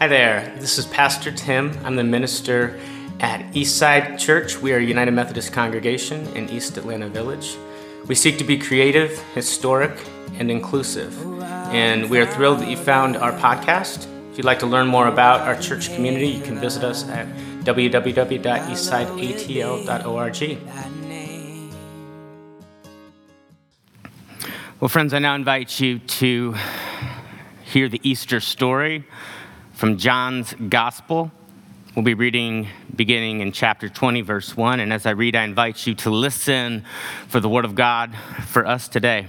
Hi 0.00 0.06
there, 0.06 0.54
this 0.60 0.78
is 0.78 0.86
Pastor 0.86 1.32
Tim. 1.32 1.76
I'm 1.82 1.96
the 1.96 2.04
minister 2.04 2.78
at 3.18 3.40
Eastside 3.52 4.16
Church. 4.16 4.56
We 4.56 4.72
are 4.72 4.76
a 4.76 4.82
United 4.82 5.10
Methodist 5.10 5.52
congregation 5.52 6.24
in 6.36 6.48
East 6.50 6.76
Atlanta 6.76 7.08
Village. 7.08 7.56
We 8.06 8.14
seek 8.14 8.38
to 8.38 8.44
be 8.44 8.56
creative, 8.56 9.20
historic, 9.34 9.90
and 10.34 10.52
inclusive. 10.52 11.20
And 11.42 12.08
we 12.08 12.20
are 12.20 12.26
thrilled 12.26 12.60
that 12.60 12.68
you 12.68 12.76
found 12.76 13.16
our 13.16 13.32
podcast. 13.32 14.06
If 14.30 14.38
you'd 14.38 14.44
like 14.44 14.60
to 14.60 14.66
learn 14.66 14.86
more 14.86 15.08
about 15.08 15.40
our 15.40 15.60
church 15.60 15.92
community, 15.92 16.28
you 16.28 16.44
can 16.44 16.60
visit 16.60 16.84
us 16.84 17.02
at 17.08 17.26
www.eastsideatl.org. 17.64 20.58
Well, 24.78 24.88
friends, 24.88 25.12
I 25.12 25.18
now 25.18 25.34
invite 25.34 25.80
you 25.80 25.98
to 25.98 26.54
hear 27.64 27.88
the 27.88 28.00
Easter 28.08 28.38
story 28.38 29.04
from 29.78 29.96
John's 29.96 30.54
Gospel. 30.54 31.30
We'll 31.94 32.04
be 32.04 32.14
reading 32.14 32.66
beginning 32.96 33.42
in 33.42 33.52
chapter 33.52 33.88
20, 33.88 34.22
verse 34.22 34.56
1. 34.56 34.80
And 34.80 34.92
as 34.92 35.06
I 35.06 35.10
read, 35.10 35.36
I 35.36 35.44
invite 35.44 35.86
you 35.86 35.94
to 35.94 36.10
listen 36.10 36.84
for 37.28 37.38
the 37.38 37.48
Word 37.48 37.64
of 37.64 37.76
God 37.76 38.12
for 38.48 38.66
us 38.66 38.88
today. 38.88 39.28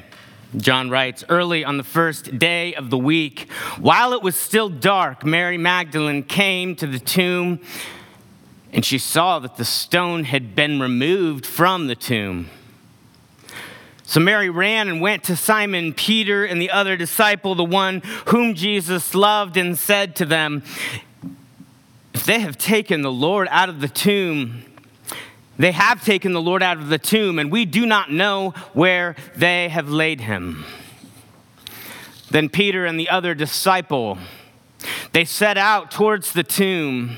John 0.57 0.89
writes, 0.89 1.23
Early 1.29 1.63
on 1.63 1.77
the 1.77 1.83
first 1.83 2.39
day 2.39 2.73
of 2.73 2.89
the 2.89 2.97
week, 2.97 3.51
while 3.77 4.11
it 4.11 4.23
was 4.23 4.35
still 4.35 4.69
dark, 4.69 5.23
Mary 5.23 5.59
Magdalene 5.59 6.23
came 6.23 6.75
to 6.77 6.87
the 6.87 6.97
tomb 6.97 7.59
and 8.73 8.83
she 8.83 8.97
saw 8.97 9.37
that 9.37 9.57
the 9.57 9.65
stone 9.65 10.23
had 10.23 10.55
been 10.55 10.79
removed 10.79 11.45
from 11.45 11.85
the 11.85 11.95
tomb. 11.95 12.49
So 14.09 14.19
Mary 14.19 14.49
ran 14.49 14.87
and 14.87 15.01
went 15.01 15.25
to 15.25 15.35
Simon 15.35 15.93
Peter 15.93 16.43
and 16.43 16.59
the 16.59 16.71
other 16.71 16.97
disciple, 16.97 17.53
the 17.53 17.63
one 17.63 18.01
whom 18.29 18.55
Jesus 18.55 19.13
loved, 19.13 19.55
and 19.55 19.77
said 19.77 20.15
to 20.15 20.25
them, 20.25 20.63
If 22.15 22.25
they 22.25 22.39
have 22.39 22.57
taken 22.57 23.03
the 23.03 23.11
Lord 23.11 23.47
out 23.51 23.69
of 23.69 23.81
the 23.81 23.87
tomb, 23.87 24.63
they 25.59 25.73
have 25.73 26.03
taken 26.03 26.33
the 26.33 26.41
Lord 26.41 26.63
out 26.63 26.77
of 26.77 26.89
the 26.89 26.97
tomb, 26.97 27.37
and 27.37 27.51
we 27.51 27.65
do 27.65 27.85
not 27.85 28.11
know 28.11 28.55
where 28.73 29.15
they 29.35 29.69
have 29.69 29.89
laid 29.89 30.21
him. 30.21 30.65
Then 32.31 32.49
Peter 32.49 32.87
and 32.87 32.99
the 32.99 33.09
other 33.09 33.35
disciple, 33.35 34.17
they 35.11 35.23
set 35.23 35.55
out 35.55 35.91
towards 35.91 36.33
the 36.33 36.43
tomb. 36.43 37.15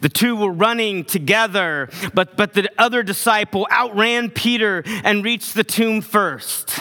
The 0.00 0.08
two 0.08 0.36
were 0.36 0.52
running 0.52 1.04
together, 1.04 1.88
but, 2.14 2.36
but 2.36 2.54
the 2.54 2.70
other 2.78 3.02
disciple 3.02 3.66
outran 3.70 4.30
Peter 4.30 4.82
and 4.86 5.24
reached 5.24 5.54
the 5.54 5.64
tomb 5.64 6.00
first. 6.00 6.80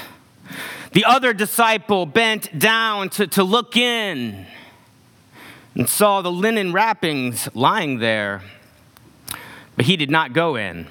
The 0.93 1.05
other 1.05 1.33
disciple 1.33 2.05
bent 2.05 2.57
down 2.57 3.09
to, 3.11 3.27
to 3.27 3.43
look 3.43 3.75
in 3.75 4.45
and 5.75 5.89
saw 5.89 6.21
the 6.21 6.31
linen 6.31 6.73
wrappings 6.73 7.49
lying 7.53 7.99
there, 7.99 8.41
but 9.75 9.85
he 9.85 9.95
did 9.95 10.09
not 10.09 10.33
go 10.33 10.55
in. 10.55 10.87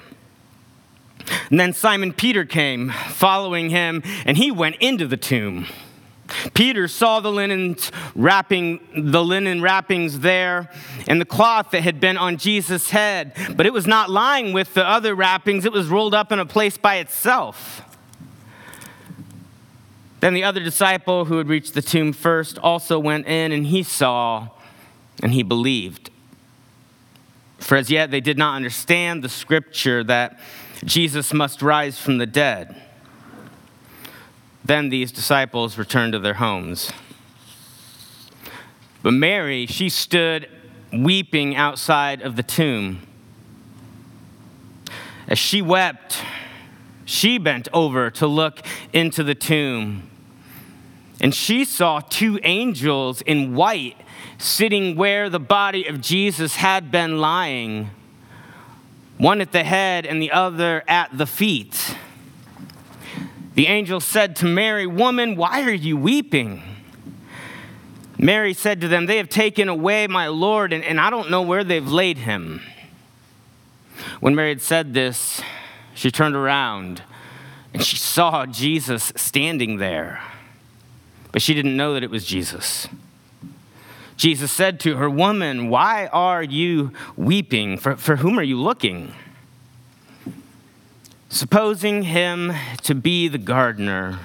And 1.49 1.59
then 1.59 1.73
Simon 1.73 2.13
Peter 2.13 2.45
came, 2.45 2.89
following 2.89 3.69
him, 3.69 4.01
and 4.25 4.37
he 4.37 4.51
went 4.51 4.77
into 4.77 5.07
the 5.07 5.17
tomb. 5.17 5.67
Peter 6.53 6.87
saw 6.87 7.19
the 7.19 7.31
linen 7.31 7.75
wrapping, 8.15 8.79
the 8.95 9.23
linen 9.23 9.61
wrappings 9.61 10.19
there, 10.19 10.69
and 11.07 11.21
the 11.21 11.25
cloth 11.25 11.71
that 11.71 11.83
had 11.83 11.99
been 11.99 12.17
on 12.17 12.37
Jesus' 12.37 12.89
head, 12.89 13.33
but 13.55 13.65
it 13.65 13.73
was 13.73 13.87
not 13.87 14.09
lying 14.09 14.53
with 14.53 14.73
the 14.73 14.85
other 14.85 15.15
wrappings. 15.15 15.65
It 15.65 15.71
was 15.71 15.87
rolled 15.87 16.13
up 16.13 16.31
in 16.31 16.39
a 16.39 16.45
place 16.45 16.77
by 16.77 16.95
itself. 16.95 17.81
Then 20.19 20.33
the 20.33 20.43
other 20.43 20.61
disciple 20.61 21.25
who 21.25 21.37
had 21.37 21.47
reached 21.47 21.73
the 21.73 21.81
tomb 21.81 22.11
first 22.11 22.57
also 22.59 22.97
went 22.99 23.27
in, 23.27 23.51
and 23.51 23.67
he 23.67 23.83
saw, 23.83 24.49
and 25.21 25.31
he 25.31 25.43
believed. 25.43 26.09
For 27.59 27.75
as 27.75 27.89
yet 27.89 28.11
they 28.11 28.21
did 28.21 28.37
not 28.37 28.55
understand 28.55 29.23
the 29.23 29.29
scripture 29.29 30.03
that 30.05 30.39
Jesus 30.83 31.33
must 31.33 31.61
rise 31.61 31.99
from 31.99 32.17
the 32.17 32.25
dead. 32.25 32.75
Then 34.67 34.89
these 34.89 35.13
disciples 35.13 35.77
returned 35.77 36.11
to 36.11 36.19
their 36.19 36.35
homes. 36.35 36.91
But 39.01 39.13
Mary, 39.13 39.65
she 39.65 39.87
stood 39.87 40.49
weeping 40.91 41.55
outside 41.55 42.21
of 42.21 42.35
the 42.35 42.43
tomb. 42.43 43.01
As 45.25 45.39
she 45.39 45.61
wept, 45.61 46.21
she 47.05 47.37
bent 47.37 47.69
over 47.71 48.09
to 48.11 48.27
look 48.27 48.59
into 48.91 49.23
the 49.23 49.35
tomb. 49.35 50.09
And 51.21 51.33
she 51.33 51.63
saw 51.63 52.01
two 52.01 52.37
angels 52.43 53.21
in 53.21 53.55
white 53.55 53.95
sitting 54.37 54.97
where 54.97 55.29
the 55.29 55.39
body 55.39 55.87
of 55.87 56.01
Jesus 56.01 56.57
had 56.57 56.91
been 56.91 57.19
lying, 57.19 57.89
one 59.17 59.39
at 59.39 59.53
the 59.53 59.63
head 59.63 60.05
and 60.05 60.21
the 60.21 60.31
other 60.31 60.83
at 60.89 61.17
the 61.17 61.25
feet. 61.25 61.95
The 63.57 63.65
angel 63.65 63.99
said 63.99 64.35
to 64.35 64.45
Mary, 64.45 64.85
Woman, 64.85 65.35
why 65.35 65.63
are 65.63 65.73
you 65.73 65.97
weeping? 65.97 66.61
Mary 68.19 68.53
said 68.53 68.81
to 68.81 68.87
them, 68.87 69.07
They 69.07 69.17
have 69.17 69.29
taken 69.29 69.67
away 69.67 70.05
my 70.05 70.27
Lord, 70.27 70.71
and, 70.71 70.83
and 70.83 71.01
I 71.01 71.09
don't 71.09 71.31
know 71.31 71.41
where 71.41 71.63
they've 71.63 71.87
laid 71.87 72.19
him. 72.19 72.61
When 74.19 74.35
Mary 74.35 74.49
had 74.49 74.61
said 74.61 74.93
this, 74.93 75.41
she 75.95 76.11
turned 76.11 76.35
around 76.35 77.01
and 77.73 77.83
she 77.83 77.97
saw 77.97 78.45
Jesus 78.45 79.11
standing 79.15 79.77
there, 79.77 80.21
but 81.31 81.41
she 81.41 81.55
didn't 81.55 81.75
know 81.75 81.95
that 81.95 82.03
it 82.03 82.11
was 82.11 82.27
Jesus. 82.27 82.87
Jesus 84.17 84.51
said 84.51 84.79
to 84.81 84.97
her, 84.97 85.09
Woman, 85.09 85.69
why 85.69 86.05
are 86.13 86.43
you 86.43 86.91
weeping? 87.15 87.79
For, 87.79 87.95
for 87.95 88.17
whom 88.17 88.37
are 88.37 88.43
you 88.43 88.61
looking? 88.61 89.15
Supposing 91.29 92.03
him 92.03 92.53
to 92.83 92.95
be 92.95 93.27
the 93.27 93.37
gardener, 93.37 94.19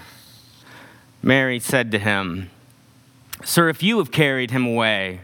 Mary 1.20 1.58
said 1.58 1.90
to 1.92 1.98
him, 1.98 2.50
Sir, 3.44 3.68
if 3.68 3.82
you 3.82 3.98
have 3.98 4.12
carried 4.12 4.52
him 4.52 4.64
away, 4.64 5.22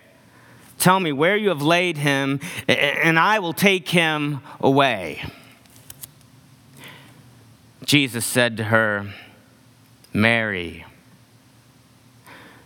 tell 0.78 0.99
me 0.99 1.12
where 1.12 1.37
you 1.37 1.50
have 1.50 1.62
laid 1.62 1.99
him, 1.99 2.41
and 2.66 3.16
I 3.16 3.39
will 3.39 3.53
take 3.53 3.91
him 3.91 4.41
away. 4.61 5.22
Jesus 7.84 8.27
said 8.27 8.56
to 8.56 8.65
her, 8.65 9.15
Mary. 10.12 10.84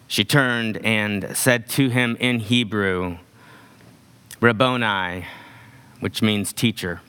She 0.09 0.25
turned 0.25 0.79
and 0.79 1.37
said 1.37 1.69
to 1.71 1.91
him 1.91 2.17
in 2.19 2.41
Hebrew, 2.41 3.19
Rabboni, 4.41 5.27
which 6.00 6.23
means 6.23 6.53
teacher. 6.53 7.03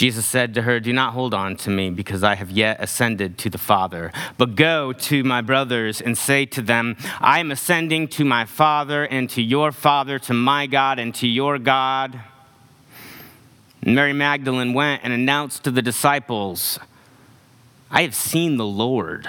Jesus 0.00 0.24
said 0.24 0.54
to 0.54 0.62
her, 0.62 0.80
Do 0.80 0.94
not 0.94 1.12
hold 1.12 1.34
on 1.34 1.56
to 1.56 1.68
me, 1.68 1.90
because 1.90 2.22
I 2.22 2.34
have 2.34 2.50
yet 2.50 2.78
ascended 2.80 3.36
to 3.36 3.50
the 3.50 3.58
Father. 3.58 4.10
But 4.38 4.56
go 4.56 4.94
to 4.94 5.22
my 5.24 5.42
brothers 5.42 6.00
and 6.00 6.16
say 6.16 6.46
to 6.46 6.62
them, 6.62 6.96
I 7.20 7.38
am 7.38 7.50
ascending 7.50 8.08
to 8.08 8.24
my 8.24 8.46
Father 8.46 9.04
and 9.04 9.28
to 9.28 9.42
your 9.42 9.72
Father, 9.72 10.18
to 10.20 10.32
my 10.32 10.66
God 10.66 10.98
and 10.98 11.14
to 11.16 11.26
your 11.26 11.58
God. 11.58 12.18
And 13.82 13.94
Mary 13.94 14.14
Magdalene 14.14 14.72
went 14.72 15.02
and 15.04 15.12
announced 15.12 15.64
to 15.64 15.70
the 15.70 15.82
disciples, 15.82 16.78
I 17.90 18.00
have 18.00 18.14
seen 18.14 18.56
the 18.56 18.64
Lord. 18.64 19.28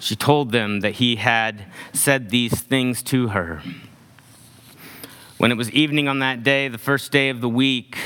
She 0.00 0.16
told 0.16 0.50
them 0.50 0.80
that 0.80 0.94
he 0.94 1.14
had 1.14 1.66
said 1.92 2.30
these 2.30 2.62
things 2.62 3.00
to 3.04 3.28
her. 3.28 3.62
When 5.38 5.52
it 5.52 5.56
was 5.56 5.70
evening 5.70 6.08
on 6.08 6.18
that 6.18 6.42
day, 6.42 6.66
the 6.66 6.78
first 6.78 7.12
day 7.12 7.28
of 7.28 7.40
the 7.40 7.48
week, 7.48 7.96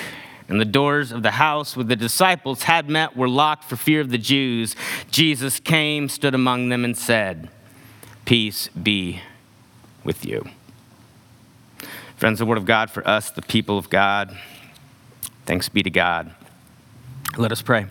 and 0.49 0.61
the 0.61 0.67
doors 0.67 1.11
of 1.11 1.23
the 1.23 1.33
house 1.33 1.77
where 1.77 1.85
the 1.85 1.97
disciples 1.97 2.65
had 2.65 2.89
met 2.89 3.17
were 3.17 3.29
locked 3.29 3.65
for 3.65 3.77
fear 3.77 4.01
of 4.01 4.11
the 4.11 4.19
Jews. 4.19 4.77
Jesus 5.11 5.59
came, 5.59 6.09
stood 6.09 6.35
among 6.35 6.69
them, 6.69 6.85
and 6.85 6.97
said, 6.97 7.49
Peace 8.25 8.69
be 8.69 9.21
with 10.05 10.25
you. 10.25 10.45
Friends, 12.17 12.39
the 12.39 12.47
word 12.47 12.59
of 12.59 12.67
God 12.67 12.91
for 12.91 13.07
us, 13.09 13.31
the 13.31 13.43
people 13.43 13.79
of 13.79 13.91
God. 13.91 14.37
Thanks 15.47 15.69
be 15.69 15.83
to 15.83 15.91
God. 15.91 16.35
Let 17.37 17.53
us 17.53 17.61
pray. 17.63 17.87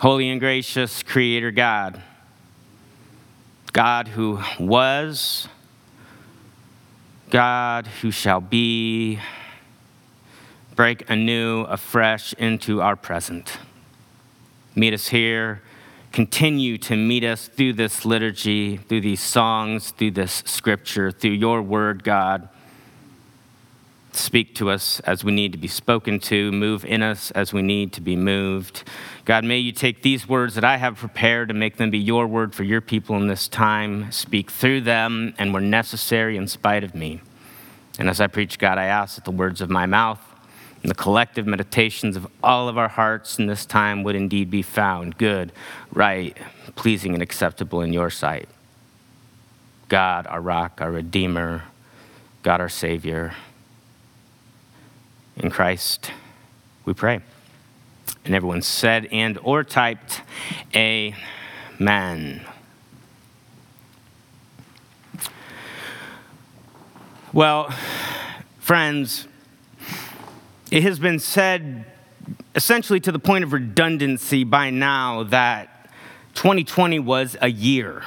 Holy 0.00 0.30
and 0.30 0.40
gracious 0.40 1.02
Creator 1.02 1.50
God, 1.50 2.00
God 3.72 4.08
who 4.08 4.40
was, 4.58 5.46
God 7.30 7.86
who 7.86 8.10
shall 8.10 8.40
be, 8.40 9.20
break 10.74 11.08
anew, 11.08 11.62
afresh 11.62 12.32
into 12.34 12.82
our 12.82 12.96
present. 12.96 13.58
Meet 14.74 14.94
us 14.94 15.08
here. 15.08 15.62
Continue 16.12 16.76
to 16.78 16.96
meet 16.96 17.22
us 17.22 17.46
through 17.46 17.74
this 17.74 18.04
liturgy, 18.04 18.76
through 18.76 19.02
these 19.02 19.20
songs, 19.20 19.92
through 19.92 20.10
this 20.10 20.42
scripture, 20.44 21.12
through 21.12 21.30
your 21.30 21.62
word, 21.62 22.02
God. 22.02 22.48
Speak 24.12 24.54
to 24.56 24.70
us 24.70 25.00
as 25.00 25.22
we 25.22 25.32
need 25.32 25.52
to 25.52 25.58
be 25.58 25.68
spoken 25.68 26.18
to. 26.20 26.50
Move 26.50 26.84
in 26.84 27.02
us 27.02 27.30
as 27.30 27.52
we 27.52 27.62
need 27.62 27.92
to 27.92 28.00
be 28.00 28.16
moved. 28.16 28.82
God, 29.24 29.44
may 29.44 29.58
you 29.58 29.72
take 29.72 30.02
these 30.02 30.28
words 30.28 30.56
that 30.56 30.64
I 30.64 30.76
have 30.78 30.96
prepared 30.96 31.50
and 31.50 31.60
make 31.60 31.76
them 31.76 31.90
be 31.90 31.98
your 31.98 32.26
word 32.26 32.54
for 32.54 32.64
your 32.64 32.80
people 32.80 33.16
in 33.16 33.28
this 33.28 33.46
time. 33.46 34.10
Speak 34.10 34.50
through 34.50 34.80
them 34.82 35.34
and 35.38 35.54
were 35.54 35.60
necessary 35.60 36.36
in 36.36 36.48
spite 36.48 36.82
of 36.82 36.94
me. 36.94 37.20
And 37.98 38.08
as 38.08 38.20
I 38.20 38.26
preach, 38.26 38.58
God, 38.58 38.78
I 38.78 38.86
ask 38.86 39.14
that 39.14 39.24
the 39.24 39.30
words 39.30 39.60
of 39.60 39.70
my 39.70 39.86
mouth 39.86 40.20
and 40.82 40.90
the 40.90 40.94
collective 40.94 41.46
meditations 41.46 42.16
of 42.16 42.26
all 42.42 42.68
of 42.68 42.78
our 42.78 42.88
hearts 42.88 43.38
in 43.38 43.46
this 43.46 43.66
time 43.66 44.02
would 44.02 44.16
indeed 44.16 44.50
be 44.50 44.62
found 44.62 45.18
good, 45.18 45.52
right, 45.92 46.36
pleasing, 46.74 47.14
and 47.14 47.22
acceptable 47.22 47.82
in 47.82 47.92
your 47.92 48.10
sight. 48.10 48.48
God, 49.88 50.26
our 50.26 50.40
rock, 50.40 50.80
our 50.80 50.90
Redeemer, 50.90 51.64
God, 52.42 52.60
our 52.60 52.68
Savior. 52.68 53.34
In 55.42 55.50
Christ, 55.50 56.10
we 56.84 56.92
pray. 56.92 57.20
And 58.26 58.34
everyone 58.34 58.60
said 58.60 59.08
and 59.10 59.38
or 59.42 59.64
typed, 59.64 60.20
Amen. 60.76 62.42
Well, 67.32 67.74
friends, 68.58 69.28
it 70.70 70.82
has 70.82 70.98
been 70.98 71.18
said 71.18 71.86
essentially 72.54 73.00
to 73.00 73.10
the 73.10 73.18
point 73.18 73.42
of 73.42 73.54
redundancy 73.54 74.44
by 74.44 74.68
now 74.68 75.22
that 75.22 75.90
2020 76.34 76.98
was 76.98 77.38
a 77.40 77.48
year. 77.48 78.02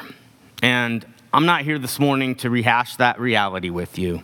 And 0.62 1.03
I'm 1.33 1.47
not 1.47 1.63
here 1.63 1.80
this 1.80 1.97
morning 2.00 2.35
to 2.35 2.51
rehash 2.51 2.97
that 2.97 3.19
reality 3.19 3.71
with 3.71 3.97
you. 3.97 4.24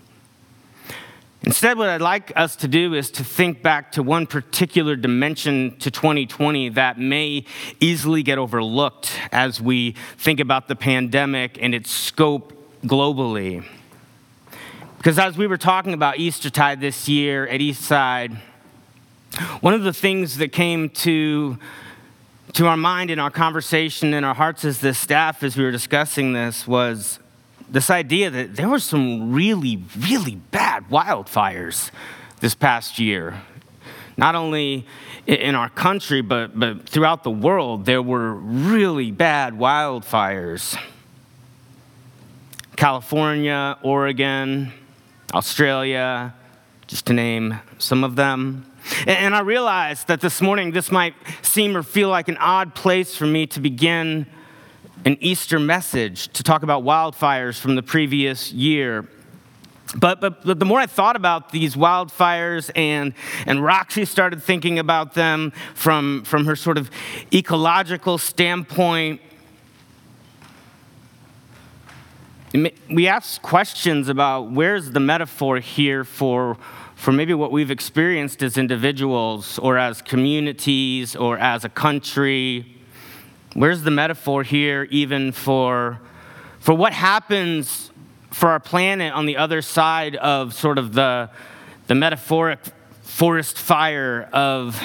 Instead, 1.43 1.77
what 1.77 1.87
I'd 1.87 2.01
like 2.01 2.33
us 2.35 2.57
to 2.57 2.67
do 2.67 2.93
is 2.93 3.09
to 3.11 3.23
think 3.23 3.63
back 3.63 3.93
to 3.93 4.03
one 4.03 4.27
particular 4.27 4.97
dimension 4.97 5.77
to 5.79 5.89
2020 5.89 6.69
that 6.69 6.99
may 6.99 7.45
easily 7.79 8.23
get 8.23 8.37
overlooked 8.37 9.17
as 9.31 9.61
we 9.61 9.95
think 10.17 10.41
about 10.41 10.67
the 10.67 10.75
pandemic 10.75 11.57
and 11.61 11.73
its 11.73 11.91
scope 11.91 12.53
globally. 12.83 13.63
Because 14.97 15.17
as 15.17 15.37
we 15.37 15.47
were 15.47 15.57
talking 15.57 15.93
about 15.93 16.19
Eastertide 16.19 16.81
this 16.81 17.07
year 17.07 17.47
at 17.47 17.61
Eastside, 17.61 18.37
one 19.61 19.73
of 19.73 19.83
the 19.83 19.93
things 19.93 20.37
that 20.37 20.51
came 20.51 20.89
to, 20.89 21.57
to 22.53 22.67
our 22.67 22.75
mind 22.75 23.11
in 23.11 23.17
our 23.17 23.31
conversation 23.31 24.13
in 24.13 24.25
our 24.25 24.35
hearts 24.35 24.65
as 24.65 24.79
the 24.79 24.93
staff 24.93 25.41
as 25.41 25.55
we 25.55 25.63
were 25.63 25.71
discussing 25.71 26.33
this 26.33 26.67
was 26.67 27.19
this 27.69 27.89
idea 27.89 28.29
that 28.29 28.55
there 28.55 28.67
were 28.67 28.79
some 28.79 29.31
really, 29.31 29.83
really 29.97 30.35
bad 30.35 30.89
wildfires 30.89 31.91
this 32.39 32.55
past 32.55 32.99
year. 32.99 33.41
Not 34.17 34.35
only 34.35 34.85
in 35.27 35.55
our 35.55 35.69
country, 35.69 36.21
but, 36.21 36.59
but 36.59 36.89
throughout 36.89 37.23
the 37.23 37.31
world, 37.31 37.85
there 37.85 38.01
were 38.01 38.33
really 38.33 39.11
bad 39.11 39.53
wildfires. 39.53 40.77
California, 42.75 43.77
Oregon, 43.81 44.73
Australia, 45.33 46.33
just 46.87 47.05
to 47.05 47.13
name 47.13 47.59
some 47.77 48.03
of 48.03 48.15
them. 48.15 48.65
And 49.05 49.35
I 49.35 49.41
realized 49.41 50.07
that 50.07 50.21
this 50.21 50.41
morning 50.41 50.71
this 50.71 50.91
might 50.91 51.13
seem 51.41 51.77
or 51.77 51.83
feel 51.83 52.09
like 52.09 52.27
an 52.27 52.37
odd 52.37 52.73
place 52.73 53.15
for 53.15 53.27
me 53.27 53.45
to 53.47 53.59
begin 53.59 54.25
an 55.05 55.17
Easter 55.21 55.59
message 55.59 56.27
to 56.33 56.43
talk 56.43 56.63
about 56.63 56.83
wildfires 56.83 57.59
from 57.59 57.75
the 57.75 57.83
previous 57.83 58.51
year. 58.51 59.07
But, 59.95 60.21
but, 60.21 60.45
but, 60.45 60.59
the 60.59 60.65
more 60.65 60.79
I 60.79 60.85
thought 60.85 61.15
about 61.15 61.51
these 61.51 61.75
wildfires 61.75 62.69
and, 62.75 63.13
and 63.47 63.63
Roxy 63.63 64.05
started 64.05 64.43
thinking 64.43 64.77
about 64.77 65.13
them 65.13 65.51
from, 65.73 66.23
from 66.25 66.45
her 66.45 66.55
sort 66.55 66.77
of 66.77 66.91
ecological 67.33 68.19
standpoint, 68.19 69.19
we 72.89 73.07
ask 73.07 73.41
questions 73.41 74.09
about 74.09 74.51
where's 74.51 74.91
the 74.91 74.99
metaphor 74.99 75.59
here 75.59 76.03
for, 76.03 76.57
for 76.95 77.11
maybe 77.11 77.33
what 77.33 77.51
we've 77.51 77.71
experienced 77.71 78.43
as 78.43 78.57
individuals 78.57 79.57
or 79.59 79.77
as 79.77 80.01
communities 80.03 81.15
or 81.15 81.37
as 81.39 81.63
a 81.63 81.69
country 81.69 82.78
Where's 83.55 83.81
the 83.81 83.91
metaphor 83.91 84.43
here, 84.43 84.87
even 84.91 85.31
for, 85.31 85.99
for 86.59 86.75
what 86.75 86.93
happens 86.93 87.89
for 88.29 88.49
our 88.49 88.59
planet 88.59 89.11
on 89.11 89.25
the 89.25 89.37
other 89.37 89.63
side 89.63 90.15
of 90.17 90.53
sort 90.53 90.77
of 90.77 90.93
the, 90.93 91.31
the 91.87 91.95
metaphoric 91.95 92.59
forest 93.01 93.57
fire 93.57 94.29
of, 94.33 94.79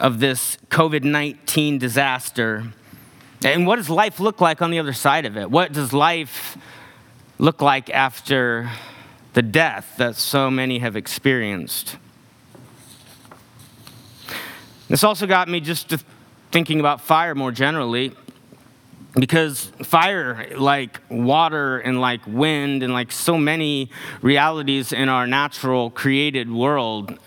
of 0.00 0.18
this 0.18 0.58
COVID 0.68 1.04
19 1.04 1.78
disaster? 1.78 2.64
And 3.44 3.68
what 3.68 3.76
does 3.76 3.88
life 3.88 4.18
look 4.18 4.40
like 4.40 4.62
on 4.62 4.72
the 4.72 4.80
other 4.80 4.92
side 4.92 5.24
of 5.24 5.36
it? 5.36 5.48
What 5.48 5.72
does 5.72 5.92
life 5.92 6.58
look 7.38 7.62
like 7.62 7.88
after 7.90 8.68
the 9.34 9.42
death 9.42 9.94
that 9.98 10.16
so 10.16 10.50
many 10.50 10.80
have 10.80 10.96
experienced? 10.96 11.98
This 14.88 15.04
also 15.04 15.28
got 15.28 15.48
me 15.48 15.60
just 15.60 15.90
to 15.90 16.00
thinking 16.56 16.80
about 16.80 17.02
fire 17.02 17.34
more 17.34 17.52
generally 17.52 18.12
because 19.12 19.66
fire 19.82 20.48
like 20.56 21.02
water 21.10 21.80
and 21.80 22.00
like 22.00 22.22
wind 22.26 22.82
and 22.82 22.94
like 22.94 23.12
so 23.12 23.36
many 23.36 23.90
realities 24.22 24.90
in 24.90 25.10
our 25.10 25.26
natural 25.26 25.90
created 25.90 26.50
world 26.50 27.18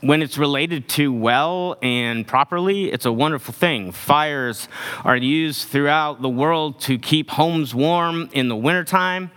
when 0.00 0.20
it's 0.22 0.36
related 0.36 0.88
to 0.88 1.12
well 1.12 1.76
and 1.82 2.26
properly 2.26 2.90
it's 2.90 3.06
a 3.06 3.12
wonderful 3.12 3.54
thing. 3.54 3.92
Fires 3.92 4.66
are 5.04 5.16
used 5.16 5.68
throughout 5.68 6.20
the 6.20 6.28
world 6.28 6.80
to 6.80 6.98
keep 6.98 7.30
homes 7.30 7.76
warm 7.76 8.28
in 8.32 8.48
the 8.48 8.56
wintertime 8.56 9.30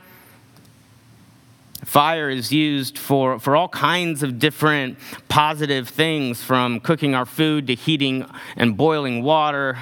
Fire 1.88 2.30
is 2.30 2.52
used 2.52 2.98
for, 2.98 3.40
for 3.40 3.56
all 3.56 3.70
kinds 3.70 4.22
of 4.22 4.40
different 4.40 4.98
positive 5.30 5.88
things, 5.88 6.44
from 6.44 6.82
cooking 6.82 7.16
our 7.16 7.26
food 7.26 7.66
to 7.68 7.76
heating 7.76 8.26
and 8.58 8.76
boiling 8.76 9.24
water, 9.24 9.78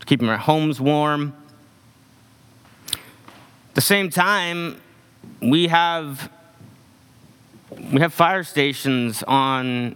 to 0.00 0.06
keeping 0.06 0.30
our 0.30 0.38
homes 0.38 0.80
warm. 0.80 1.34
At 2.88 3.74
the 3.74 3.82
same 3.82 4.08
time, 4.08 4.80
we 5.42 5.68
have, 5.68 6.32
we 7.92 8.00
have 8.00 8.14
fire 8.14 8.42
stations 8.42 9.22
on 9.24 9.94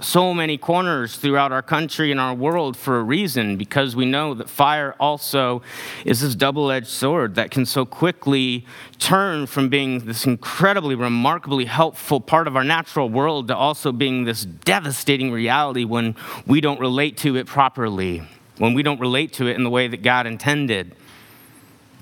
so 0.00 0.32
many 0.32 0.56
corners 0.56 1.16
throughout 1.16 1.50
our 1.50 1.62
country 1.62 2.10
and 2.10 2.20
our 2.20 2.34
world 2.34 2.76
for 2.76 3.00
a 3.00 3.02
reason 3.02 3.56
because 3.56 3.96
we 3.96 4.04
know 4.04 4.32
that 4.34 4.48
fire 4.48 4.94
also 5.00 5.60
is 6.04 6.20
this 6.20 6.34
double 6.34 6.70
edged 6.70 6.86
sword 6.86 7.34
that 7.34 7.50
can 7.50 7.66
so 7.66 7.84
quickly 7.84 8.64
turn 8.98 9.46
from 9.46 9.68
being 9.68 10.06
this 10.06 10.24
incredibly, 10.24 10.94
remarkably 10.94 11.64
helpful 11.64 12.20
part 12.20 12.46
of 12.46 12.56
our 12.56 12.64
natural 12.64 13.08
world 13.08 13.48
to 13.48 13.56
also 13.56 13.90
being 13.90 14.24
this 14.24 14.44
devastating 14.44 15.32
reality 15.32 15.84
when 15.84 16.14
we 16.46 16.60
don't 16.60 16.80
relate 16.80 17.16
to 17.16 17.36
it 17.36 17.46
properly, 17.46 18.22
when 18.58 18.74
we 18.74 18.82
don't 18.82 19.00
relate 19.00 19.32
to 19.32 19.48
it 19.48 19.56
in 19.56 19.64
the 19.64 19.70
way 19.70 19.88
that 19.88 20.02
God 20.02 20.26
intended. 20.26 20.94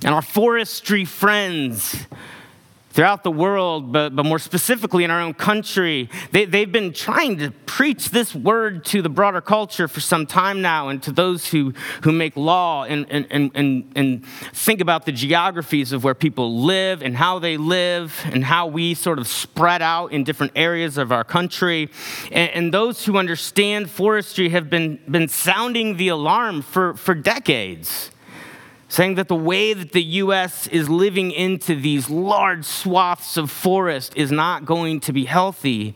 And 0.05 0.15
our 0.15 0.23
forestry 0.23 1.07
friends, 1.07 2.07
throughout 2.97 3.23
the 3.25 3.31
world, 3.31 3.93
but, 3.93 4.17
but 4.17 4.25
more 4.25 4.39
specifically 4.39 5.05
in 5.05 5.11
our 5.11 5.21
own 5.21 5.35
country, 5.35 6.09
they, 6.33 6.47
they've 6.47 6.73
been 6.73 6.95
trying 6.95 7.37
to 7.37 7.51
preach 7.67 8.09
this 8.09 8.35
word 8.35 8.87
to 8.87 9.03
the 9.03 9.09
broader 9.11 9.43
culture 9.43 9.87
for 9.87 10.01
some 10.01 10.27
time 10.27 10.63
now 10.63 10.89
and 10.89 11.03
to 11.03 11.13
those 11.13 11.47
who, 11.49 11.75
who 12.05 12.11
make 12.11 12.35
law 12.39 12.85
and, 12.85 13.07
and, 13.11 13.27
and, 13.31 13.93
and, 13.95 14.25
think 14.55 14.81
about 14.81 15.05
the 15.05 15.13
geographies 15.13 15.93
of 15.93 16.05
where 16.05 16.15
people 16.15 16.63
live 16.63 17.03
and 17.03 17.15
how 17.15 17.39
they 17.39 17.59
live 17.59 18.19
and 18.33 18.43
how 18.43 18.67
we 18.67 18.95
sort 18.95 19.19
of 19.19 19.29
spread 19.29 19.83
out 19.83 20.11
in 20.11 20.25
different 20.25 20.53
areas 20.57 20.97
of 20.97 21.13
our 21.13 21.23
country. 21.23 21.91
And, 22.33 22.51
and 22.53 22.75
those 22.75 23.05
who 23.05 23.19
understand 23.19 23.91
forestry 23.91 24.49
have 24.49 24.71
been, 24.71 24.99
been 25.07 25.29
sounding 25.29 25.99
the 25.99 26.09
alarm 26.09 26.63
for, 26.63 26.95
for 26.95 27.15
decades 27.15 28.11
saying 28.89 29.17
that 29.17 29.29
the 29.29 29.35
way 29.35 29.73
that 29.73 29.93
the 29.93 30.03
US 30.03 30.67
is 30.69 30.89
living 30.89 31.31
into 31.31 31.75
these 31.75 32.09
large 32.09 32.65
swaths 32.65 33.37
of 33.37 33.51
forest 33.51 34.13
is 34.17 34.31
not 34.31 34.65
going 34.65 35.01
to 35.01 35.13
be 35.13 35.25
healthy. 35.25 35.95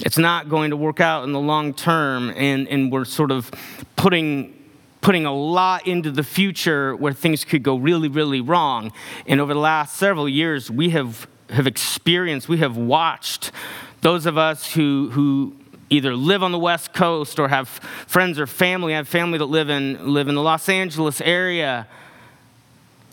It's 0.00 0.18
not 0.18 0.48
going 0.48 0.70
to 0.70 0.76
work 0.76 1.00
out 1.00 1.24
in 1.24 1.32
the 1.32 1.40
long 1.40 1.74
term, 1.74 2.30
and, 2.30 2.66
and 2.68 2.90
we're 2.90 3.04
sort 3.04 3.30
of 3.30 3.50
putting, 3.96 4.56
putting 5.02 5.26
a 5.26 5.34
lot 5.34 5.86
into 5.86 6.10
the 6.10 6.22
future 6.22 6.96
where 6.96 7.12
things 7.12 7.44
could 7.44 7.62
go 7.62 7.76
really, 7.76 8.08
really 8.08 8.40
wrong. 8.40 8.92
And 9.26 9.40
over 9.40 9.52
the 9.52 9.60
last 9.60 9.96
several 9.96 10.26
years, 10.28 10.70
we 10.70 10.90
have, 10.90 11.28
have 11.50 11.66
experienced, 11.66 12.48
we 12.48 12.58
have 12.58 12.78
watched 12.78 13.52
those 14.00 14.24
of 14.24 14.38
us 14.38 14.72
who, 14.72 15.10
who 15.12 15.54
either 15.90 16.16
live 16.16 16.42
on 16.42 16.52
the 16.52 16.58
West 16.58 16.94
Coast 16.94 17.38
or 17.38 17.48
have 17.48 17.68
friends 17.68 18.38
or 18.38 18.46
family, 18.46 18.94
I 18.94 18.98
have 18.98 19.08
family 19.08 19.38
that 19.38 19.46
live 19.46 19.68
in, 19.68 20.14
live 20.14 20.28
in 20.28 20.34
the 20.34 20.42
Los 20.42 20.68
Angeles 20.68 21.20
area, 21.20 21.86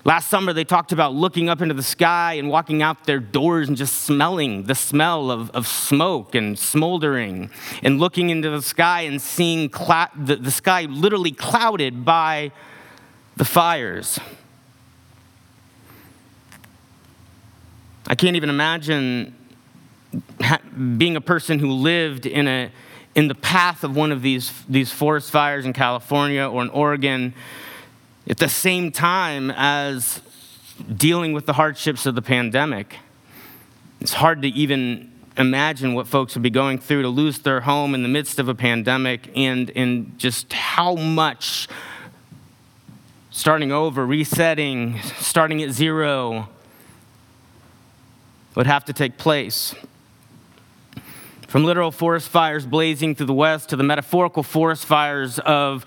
Last 0.08 0.30
summer, 0.30 0.54
they 0.54 0.64
talked 0.64 0.94
about 0.94 1.16
looking 1.16 1.50
up 1.50 1.60
into 1.62 1.74
the 1.74 1.84
sky 1.84 2.36
and 2.36 2.48
walking 2.48 2.82
out 2.82 3.04
their 3.04 3.20
doors 3.20 3.68
and 3.68 3.76
just 3.76 4.04
smelling 4.04 4.64
the 4.64 4.74
smell 4.74 5.30
of, 5.30 5.50
of 5.52 5.68
smoke 5.68 6.34
and 6.34 6.58
smoldering, 6.58 7.50
and 7.84 8.00
looking 8.00 8.30
into 8.30 8.50
the 8.50 8.62
sky 8.62 9.02
and 9.02 9.22
seeing 9.22 9.68
the, 9.68 10.38
the 10.40 10.50
sky 10.50 10.84
literally 10.84 11.32
clouded 11.32 12.06
by 12.06 12.54
the 13.36 13.44
fires. 13.44 14.18
I 18.08 18.16
can't 18.16 18.38
even 18.38 18.50
imagine 18.50 19.36
being 20.98 21.16
a 21.16 21.22
person 21.22 21.60
who 21.60 21.72
lived 21.72 22.26
in, 22.26 22.48
a, 22.48 22.72
in 23.16 23.28
the 23.28 23.36
path 23.36 23.84
of 23.84 23.96
one 23.96 24.12
of 24.12 24.22
these, 24.22 24.52
these 24.70 24.92
forest 24.92 25.32
fires 25.32 25.66
in 25.66 25.74
California 25.74 26.44
or 26.44 26.62
in 26.62 26.70
Oregon 26.70 27.34
at 28.30 28.38
the 28.38 28.50
same 28.50 28.92
time 28.92 29.52
as 29.52 30.22
dealing 30.96 31.34
with 31.34 31.46
the 31.46 31.54
hardships 31.54 32.06
of 32.06 32.16
the 32.16 32.22
pandemic. 32.22 32.98
It's 34.00 34.14
hard 34.14 34.42
to 34.44 34.48
even 34.50 35.12
imagine 35.38 35.94
what 35.94 36.08
folks 36.08 36.36
would 36.36 36.44
be 36.44 36.50
going 36.50 36.78
through 36.78 37.04
to 37.04 37.10
lose 37.10 37.40
their 37.40 37.62
home 37.62 37.94
in 37.94 38.04
the 38.04 38.10
midst 38.10 38.40
of 38.40 38.50
a 38.50 38.56
pandemic 38.56 39.30
and, 39.36 39.72
and 39.76 40.18
just 40.18 40.52
how 40.54 40.96
much 40.96 41.68
starting 43.30 43.72
over, 43.72 44.06
resetting, 44.06 45.00
starting 45.20 45.62
at 45.62 45.72
zero 45.72 46.50
would 48.56 48.66
have 48.66 48.86
to 48.86 48.94
take 48.94 49.18
place. 49.18 49.76
From 51.48 51.64
literal 51.64 51.92
forest 51.92 52.30
fires 52.30 52.66
blazing 52.66 53.16
through 53.16 53.28
the 53.28 53.34
West 53.34 53.70
to 53.70 53.76
the 53.76 53.84
metaphorical 53.84 54.44
forest 54.44 54.86
fires 54.86 55.40
of 55.40 55.86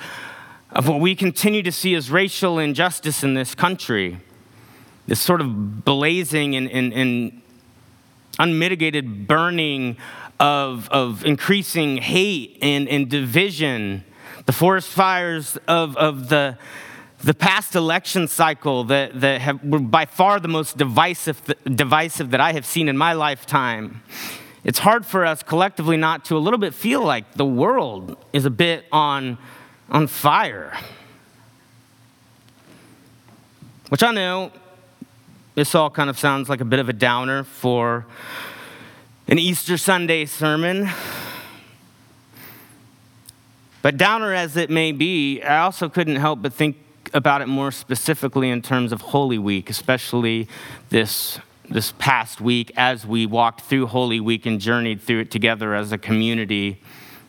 of 0.73 0.87
what 0.87 1.01
we 1.01 1.15
continue 1.15 1.63
to 1.63 1.73
see 1.73 1.95
as 1.95 2.11
racial 2.11 2.59
injustice 2.59 3.25
in 3.25 3.35
this 3.35 3.55
country, 3.55 4.19
this 5.07 5.21
sort 5.21 5.41
of 5.41 5.85
blazing 5.85 6.55
and, 6.55 6.71
and, 6.71 6.93
and 6.93 7.43
unmitigated 8.39 9.27
burning 9.27 9.97
of, 10.39 10.89
of 10.91 11.25
increasing 11.25 11.97
hate 11.97 12.57
and, 12.63 12.89
and 12.89 13.11
division, 13.11 14.05
the 14.47 14.53
forest 14.53 14.89
fires 14.89 15.59
of, 15.67 15.97
of 15.97 16.29
the, 16.29 16.57
the 17.25 17.35
past 17.35 17.75
election 17.75 18.29
cycle 18.29 18.85
that, 18.85 19.21
that 19.21 19.41
have, 19.41 19.63
were 19.65 19.81
by 19.81 20.07
far 20.07 20.39
the 20.39 20.49
most 20.49 20.77
divisive, 20.77 21.43
divisive 21.65 22.31
that 22.31 22.41
I 22.41 22.53
have 22.53 22.65
seen 22.65 22.89
in 22.89 22.97
my 22.97 23.13
lifetime. 23.13 24.03
It's 24.63 24.81
hard 24.81 25.07
for 25.07 25.25
us 25.25 25.43
collectively 25.43 25.97
not 25.97 26.25
to 26.27 26.37
a 26.37 26.39
little 26.39 26.59
bit 26.59 26.75
feel 26.75 27.03
like 27.03 27.33
the 27.35 27.47
world 27.47 28.17
is 28.33 28.45
a 28.45 28.51
bit 28.51 28.85
on 28.93 29.39
on 29.89 30.07
fire. 30.07 30.77
Which 33.89 34.03
I 34.03 34.13
know 34.13 34.53
this 35.55 35.75
all 35.75 35.91
kind 35.91 36.09
of 36.09 36.19
sounds 36.19 36.49
like 36.49 36.61
a 36.61 36.65
bit 36.65 36.79
of 36.79 36.89
a 36.89 36.93
downer 36.93 37.43
for 37.43 38.07
an 39.27 39.39
Easter 39.39 39.77
Sunday 39.77 40.27
sermon. 40.27 40.89
But 43.83 43.97
downer 43.97 44.35
as 44.35 44.57
it 44.57 44.71
may 44.71 44.93
be, 44.93 45.43
I 45.43 45.59
also 45.59 45.89
couldn't 45.89 46.17
help 46.17 46.43
but 46.43 46.53
think 46.53 46.77
about 47.15 47.43
it 47.43 47.47
more 47.47 47.73
specifically 47.73 48.51
in 48.51 48.63
terms 48.63 48.93
of 48.93 49.01
Holy 49.01 49.39
Week, 49.39 49.71
especially 49.71 50.49
this, 50.91 51.39
this 51.71 51.93
past 51.99 52.41
week 52.41 52.73
as 52.77 53.07
we 53.07 53.25
walked 53.25 53.61
through 53.61 53.87
Holy 53.87 54.19
Week 54.19 54.45
and 54.45 54.61
journeyed 54.61 55.01
through 55.01 55.21
it 55.21 55.31
together 55.31 55.75
as 55.75 55.93
a 55.93 55.99
community 55.99 56.83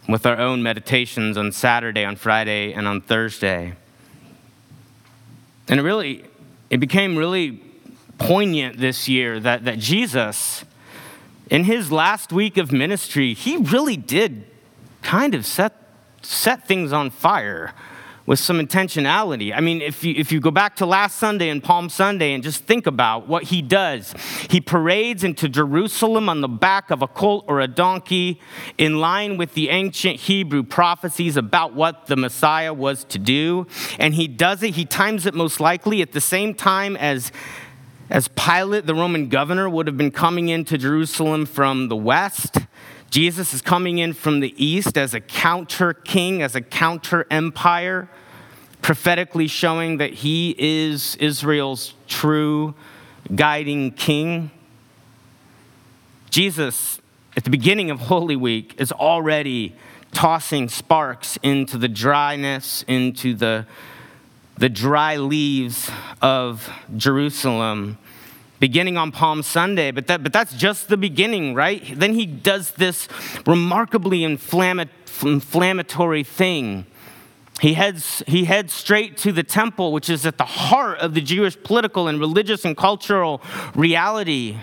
with 0.09 0.25
our 0.25 0.37
own 0.37 0.63
meditations 0.63 1.37
on 1.37 1.51
Saturday, 1.51 2.03
on 2.03 2.15
Friday, 2.15 2.73
and 2.73 2.87
on 2.87 3.01
Thursday. 3.01 3.73
And 5.67 5.79
it 5.79 5.83
really, 5.83 6.25
it 6.71 6.79
became 6.79 7.15
really 7.15 7.61
poignant 8.17 8.79
this 8.79 9.07
year 9.07 9.39
that, 9.39 9.63
that 9.65 9.77
Jesus, 9.77 10.65
in 11.51 11.65
his 11.65 11.91
last 11.91 12.33
week 12.33 12.57
of 12.57 12.71
ministry, 12.71 13.35
he 13.35 13.57
really 13.57 13.95
did 13.95 14.45
kind 15.03 15.35
of 15.35 15.45
set, 15.45 15.73
set 16.23 16.67
things 16.67 16.91
on 16.91 17.11
fire 17.11 17.73
with 18.25 18.39
some 18.39 18.59
intentionality. 18.59 19.55
I 19.55 19.59
mean, 19.59 19.81
if 19.81 20.03
you, 20.03 20.13
if 20.15 20.31
you 20.31 20.39
go 20.39 20.51
back 20.51 20.75
to 20.77 20.85
last 20.85 21.17
Sunday 21.17 21.49
and 21.49 21.63
Palm 21.63 21.89
Sunday 21.89 22.33
and 22.33 22.43
just 22.43 22.63
think 22.65 22.85
about 22.85 23.27
what 23.27 23.45
he 23.45 23.61
does, 23.61 24.13
he 24.49 24.61
parades 24.61 25.23
into 25.23 25.49
Jerusalem 25.49 26.29
on 26.29 26.41
the 26.41 26.47
back 26.47 26.91
of 26.91 27.01
a 27.01 27.07
colt 27.07 27.45
or 27.47 27.59
a 27.59 27.67
donkey 27.67 28.39
in 28.77 28.99
line 28.99 29.37
with 29.37 29.53
the 29.53 29.69
ancient 29.69 30.19
Hebrew 30.21 30.63
prophecies 30.63 31.35
about 31.37 31.73
what 31.73 32.07
the 32.07 32.15
Messiah 32.15 32.73
was 32.73 33.03
to 33.05 33.17
do. 33.17 33.67
And 33.99 34.13
he 34.13 34.27
does 34.27 34.61
it, 34.63 34.75
he 34.75 34.85
times 34.85 35.25
it 35.25 35.33
most 35.33 35.59
likely 35.59 36.01
at 36.01 36.11
the 36.11 36.21
same 36.21 36.53
time 36.53 36.95
as 36.97 37.31
as 38.09 38.27
Pilate, 38.27 38.85
the 38.87 38.93
Roman 38.93 39.29
governor, 39.29 39.69
would 39.69 39.87
have 39.87 39.95
been 39.95 40.11
coming 40.11 40.49
into 40.49 40.77
Jerusalem 40.77 41.45
from 41.45 41.87
the 41.87 41.95
west. 41.95 42.57
Jesus 43.11 43.53
is 43.53 43.61
coming 43.61 43.97
in 43.97 44.13
from 44.13 44.39
the 44.39 44.55
east 44.57 44.97
as 44.97 45.13
a 45.13 45.19
counter 45.19 45.93
king, 45.93 46.41
as 46.41 46.55
a 46.55 46.61
counter 46.61 47.27
empire, 47.29 48.07
prophetically 48.81 49.47
showing 49.47 49.97
that 49.97 50.13
he 50.13 50.55
is 50.57 51.17
Israel's 51.17 51.93
true 52.07 52.73
guiding 53.35 53.91
king. 53.91 54.49
Jesus, 56.29 57.01
at 57.35 57.43
the 57.43 57.49
beginning 57.49 57.91
of 57.91 57.99
Holy 57.99 58.37
Week, 58.37 58.75
is 58.77 58.93
already 58.93 59.75
tossing 60.13 60.69
sparks 60.69 61.37
into 61.43 61.77
the 61.77 61.89
dryness, 61.89 62.85
into 62.87 63.33
the, 63.33 63.65
the 64.57 64.69
dry 64.69 65.17
leaves 65.17 65.91
of 66.21 66.71
Jerusalem 66.95 67.97
beginning 68.61 68.95
on 68.95 69.11
Palm 69.11 69.43
Sunday, 69.43 69.91
but, 69.91 70.07
that, 70.07 70.23
but 70.23 70.31
that's 70.31 70.53
just 70.53 70.87
the 70.87 70.95
beginning, 70.95 71.53
right? 71.53 71.83
Then 71.99 72.13
he 72.13 72.25
does 72.25 72.71
this 72.71 73.09
remarkably 73.45 74.23
inflammatory 74.23 76.23
thing. 76.23 76.85
He 77.59 77.73
heads, 77.73 78.23
he 78.27 78.45
heads 78.45 78.71
straight 78.71 79.17
to 79.17 79.31
the 79.31 79.43
temple, 79.43 79.91
which 79.91 80.09
is 80.09 80.25
at 80.25 80.37
the 80.37 80.45
heart 80.45 80.99
of 80.99 81.15
the 81.15 81.21
Jewish 81.21 81.61
political 81.61 82.07
and 82.07 82.19
religious 82.19 82.63
and 82.63 82.77
cultural 82.77 83.41
reality. 83.75 84.57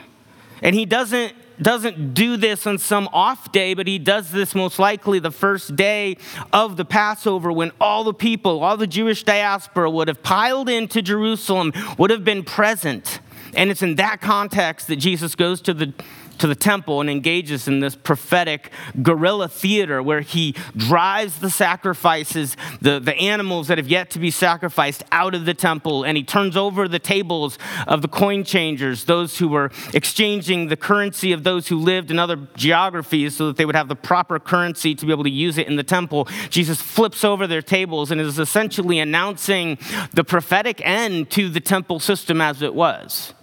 And 0.62 0.74
he 0.74 0.86
doesn't, 0.86 1.34
doesn't 1.60 2.14
do 2.14 2.36
this 2.36 2.66
on 2.66 2.78
some 2.78 3.08
off 3.12 3.50
day, 3.50 3.74
but 3.74 3.88
he 3.88 3.98
does 3.98 4.30
this 4.30 4.54
most 4.54 4.78
likely 4.78 5.18
the 5.18 5.32
first 5.32 5.74
day 5.74 6.16
of 6.52 6.76
the 6.76 6.84
Passover 6.84 7.52
when 7.52 7.72
all 7.80 8.04
the 8.04 8.14
people, 8.14 8.62
all 8.62 8.76
the 8.76 8.86
Jewish 8.86 9.24
diaspora 9.24 9.90
would 9.90 10.06
have 10.06 10.22
piled 10.22 10.68
into 10.68 11.02
Jerusalem, 11.02 11.72
would 11.98 12.10
have 12.10 12.24
been 12.24 12.44
present. 12.44 13.18
And 13.54 13.70
it's 13.70 13.82
in 13.82 13.96
that 13.96 14.20
context 14.20 14.88
that 14.88 14.96
Jesus 14.96 15.34
goes 15.34 15.60
to 15.62 15.74
the 15.74 15.92
to 16.38 16.46
the 16.46 16.54
temple 16.54 17.00
and 17.00 17.10
engages 17.10 17.68
in 17.68 17.80
this 17.80 17.94
prophetic 17.94 18.70
guerrilla 19.02 19.48
theater 19.48 20.02
where 20.02 20.20
he 20.20 20.54
drives 20.76 21.38
the 21.40 21.50
sacrifices, 21.50 22.56
the, 22.80 22.98
the 22.98 23.14
animals 23.16 23.68
that 23.68 23.78
have 23.78 23.88
yet 23.88 24.10
to 24.10 24.18
be 24.18 24.30
sacrificed, 24.30 25.04
out 25.12 25.34
of 25.34 25.44
the 25.44 25.54
temple. 25.54 26.04
And 26.04 26.16
he 26.16 26.22
turns 26.22 26.56
over 26.56 26.88
the 26.88 26.98
tables 26.98 27.58
of 27.86 28.02
the 28.02 28.08
coin 28.08 28.44
changers, 28.44 29.04
those 29.04 29.38
who 29.38 29.48
were 29.48 29.70
exchanging 29.92 30.68
the 30.68 30.76
currency 30.76 31.32
of 31.32 31.44
those 31.44 31.68
who 31.68 31.78
lived 31.78 32.10
in 32.10 32.18
other 32.18 32.36
geographies 32.56 33.36
so 33.36 33.48
that 33.48 33.56
they 33.56 33.64
would 33.64 33.76
have 33.76 33.88
the 33.88 33.96
proper 33.96 34.38
currency 34.38 34.94
to 34.94 35.06
be 35.06 35.12
able 35.12 35.24
to 35.24 35.30
use 35.30 35.58
it 35.58 35.66
in 35.66 35.76
the 35.76 35.82
temple. 35.82 36.28
Jesus 36.50 36.80
flips 36.80 37.24
over 37.24 37.46
their 37.46 37.62
tables 37.62 38.10
and 38.10 38.20
is 38.20 38.38
essentially 38.38 38.98
announcing 38.98 39.78
the 40.12 40.24
prophetic 40.24 40.80
end 40.84 41.30
to 41.30 41.48
the 41.48 41.60
temple 41.60 41.98
system 42.00 42.40
as 42.40 42.62
it 42.62 42.74
was. 42.74 43.34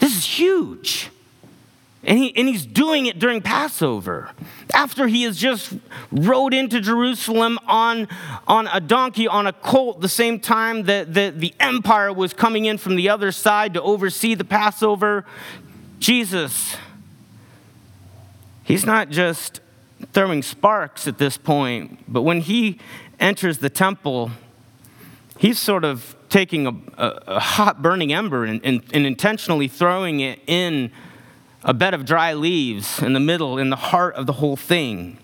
This 0.00 0.16
is 0.16 0.24
huge. 0.24 1.10
And, 2.02 2.18
he, 2.18 2.34
and 2.34 2.48
he's 2.48 2.64
doing 2.64 3.04
it 3.06 3.18
during 3.18 3.42
Passover. 3.42 4.30
After 4.72 5.06
he 5.06 5.24
has 5.24 5.36
just 5.36 5.74
rode 6.10 6.54
into 6.54 6.80
Jerusalem 6.80 7.58
on, 7.66 8.08
on 8.48 8.68
a 8.68 8.80
donkey, 8.80 9.28
on 9.28 9.46
a 9.46 9.52
colt, 9.52 10.00
the 10.00 10.08
same 10.08 10.40
time 10.40 10.84
that 10.84 11.12
the, 11.12 11.32
the 11.36 11.54
empire 11.60 12.10
was 12.10 12.32
coming 12.32 12.64
in 12.64 12.78
from 12.78 12.96
the 12.96 13.10
other 13.10 13.30
side 13.30 13.74
to 13.74 13.82
oversee 13.82 14.34
the 14.34 14.44
Passover, 14.44 15.26
Jesus, 15.98 16.76
he's 18.64 18.86
not 18.86 19.10
just 19.10 19.60
throwing 20.14 20.42
sparks 20.42 21.06
at 21.06 21.18
this 21.18 21.36
point, 21.36 21.98
but 22.08 22.22
when 22.22 22.40
he 22.40 22.78
enters 23.18 23.58
the 23.58 23.68
temple, 23.68 24.30
he's 25.36 25.58
sort 25.58 25.84
of 25.84 26.16
taking 26.30 26.66
a, 26.66 26.70
a, 26.96 27.22
a 27.26 27.40
hot 27.40 27.82
burning 27.82 28.12
ember 28.12 28.44
and, 28.44 28.64
and, 28.64 28.82
and 28.92 29.04
intentionally 29.04 29.68
throwing 29.68 30.20
it 30.20 30.40
in 30.46 30.90
a 31.62 31.74
bed 31.74 31.92
of 31.92 32.06
dry 32.06 32.32
leaves 32.32 33.02
in 33.02 33.12
the 33.12 33.20
middle, 33.20 33.58
in 33.58 33.68
the 33.68 33.76
heart 33.76 34.14
of 34.14 34.26
the 34.26 34.32
whole 34.34 34.56
thing. 34.56 35.18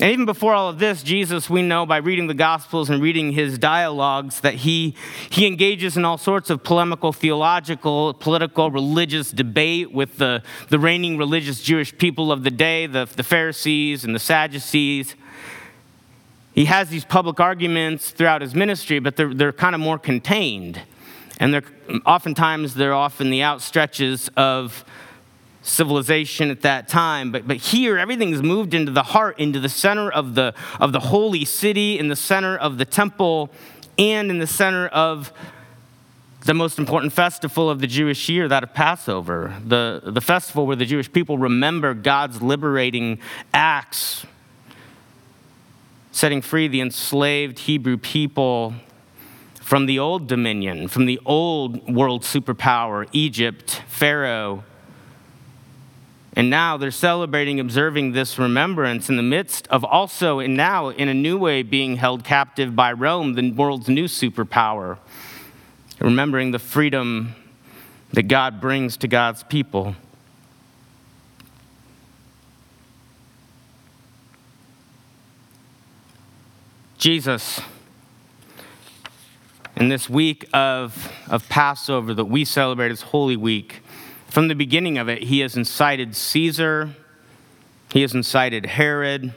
And 0.00 0.10
even 0.10 0.24
before 0.24 0.52
all 0.52 0.68
of 0.68 0.80
this, 0.80 1.04
Jesus, 1.04 1.48
we 1.48 1.62
know 1.62 1.86
by 1.86 1.98
reading 1.98 2.26
the 2.26 2.34
Gospels 2.34 2.90
and 2.90 3.00
reading 3.00 3.30
his 3.30 3.56
dialogues 3.56 4.40
that 4.40 4.54
he, 4.54 4.96
he 5.30 5.46
engages 5.46 5.96
in 5.96 6.04
all 6.04 6.18
sorts 6.18 6.50
of 6.50 6.64
polemical, 6.64 7.12
theological, 7.12 8.12
political, 8.14 8.68
religious 8.68 9.30
debate 9.30 9.92
with 9.92 10.18
the, 10.18 10.42
the 10.70 10.80
reigning 10.80 11.18
religious 11.18 11.62
Jewish 11.62 11.96
people 11.96 12.32
of 12.32 12.42
the 12.42 12.50
day, 12.50 12.88
the, 12.88 13.08
the 13.14 13.22
Pharisees 13.22 14.04
and 14.04 14.12
the 14.12 14.18
Sadducees. 14.18 15.14
He 16.52 16.66
has 16.66 16.88
these 16.88 17.04
public 17.04 17.40
arguments 17.40 18.10
throughout 18.10 18.42
his 18.42 18.54
ministry, 18.54 18.98
but 18.98 19.16
they're, 19.16 19.32
they're 19.32 19.52
kind 19.52 19.74
of 19.74 19.80
more 19.80 19.98
contained. 19.98 20.80
And 21.38 21.54
they're 21.54 21.64
oftentimes 22.06 22.74
they're 22.74 22.94
often 22.94 23.30
the 23.30 23.40
outstretches 23.40 24.28
of 24.36 24.84
civilization 25.62 26.50
at 26.50 26.62
that 26.62 26.88
time. 26.88 27.32
But, 27.32 27.46
but 27.46 27.56
here, 27.56 27.98
everything's 27.98 28.42
moved 28.42 28.74
into 28.74 28.92
the 28.92 29.02
heart, 29.02 29.38
into 29.38 29.60
the 29.60 29.68
center 29.68 30.10
of 30.10 30.34
the, 30.34 30.54
of 30.80 30.92
the 30.92 31.00
holy 31.00 31.44
city, 31.44 31.98
in 31.98 32.08
the 32.08 32.16
center 32.16 32.56
of 32.56 32.78
the 32.78 32.84
temple, 32.84 33.50
and 33.98 34.30
in 34.30 34.38
the 34.38 34.46
center 34.46 34.88
of 34.88 35.32
the 36.44 36.54
most 36.54 36.78
important 36.78 37.12
festival 37.12 37.70
of 37.70 37.78
the 37.80 37.86
Jewish 37.86 38.28
year, 38.28 38.48
that 38.48 38.64
of 38.64 38.74
Passover, 38.74 39.54
the, 39.64 40.02
the 40.04 40.20
festival 40.20 40.66
where 40.66 40.76
the 40.76 40.84
Jewish 40.84 41.12
people 41.12 41.38
remember 41.38 41.94
God's 41.94 42.42
liberating 42.42 43.20
acts, 43.54 44.26
setting 46.12 46.40
free 46.40 46.68
the 46.68 46.80
enslaved 46.80 47.58
Hebrew 47.60 47.96
people 47.96 48.74
from 49.60 49.86
the 49.86 49.98
old 49.98 50.28
dominion, 50.28 50.86
from 50.86 51.06
the 51.06 51.18
old 51.26 51.92
world 51.92 52.22
superpower, 52.22 53.08
Egypt, 53.12 53.82
Pharaoh. 53.88 54.62
And 56.34 56.48
now 56.48 56.76
they're 56.76 56.90
celebrating, 56.90 57.58
observing 57.58 58.12
this 58.12 58.38
remembrance 58.38 59.08
in 59.08 59.16
the 59.16 59.22
midst 59.22 59.66
of 59.68 59.84
also, 59.84 60.38
and 60.38 60.56
now 60.56 60.88
in 60.88 61.08
a 61.08 61.14
new 61.14 61.36
way, 61.36 61.62
being 61.62 61.96
held 61.96 62.22
captive 62.22 62.76
by 62.76 62.92
Rome, 62.92 63.34
the 63.34 63.50
world's 63.50 63.88
new 63.88 64.04
superpower 64.04 64.98
remembering 66.02 66.50
the 66.50 66.58
freedom 66.58 67.34
that 68.12 68.24
God 68.24 68.60
brings 68.60 68.96
to 68.98 69.08
God's 69.08 69.42
people. 69.44 69.94
Jesus, 77.02 77.60
in 79.74 79.88
this 79.88 80.08
week 80.08 80.48
of, 80.54 81.12
of 81.28 81.48
Passover 81.48 82.14
that 82.14 82.26
we 82.26 82.44
celebrate 82.44 82.92
as 82.92 83.02
Holy 83.02 83.36
Week, 83.36 83.80
from 84.28 84.46
the 84.46 84.54
beginning 84.54 84.98
of 84.98 85.08
it, 85.08 85.24
he 85.24 85.40
has 85.40 85.56
incited 85.56 86.14
Caesar, 86.14 86.90
he 87.92 88.02
has 88.02 88.14
incited 88.14 88.66
Herod. 88.66 89.34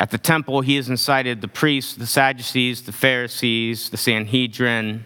At 0.00 0.10
the 0.10 0.16
temple, 0.16 0.62
he 0.62 0.76
has 0.76 0.88
incited 0.88 1.42
the 1.42 1.48
priests, 1.48 1.94
the 1.94 2.06
Sadducees, 2.06 2.84
the 2.84 2.92
Pharisees, 2.92 3.90
the 3.90 3.98
Sanhedrin. 3.98 5.04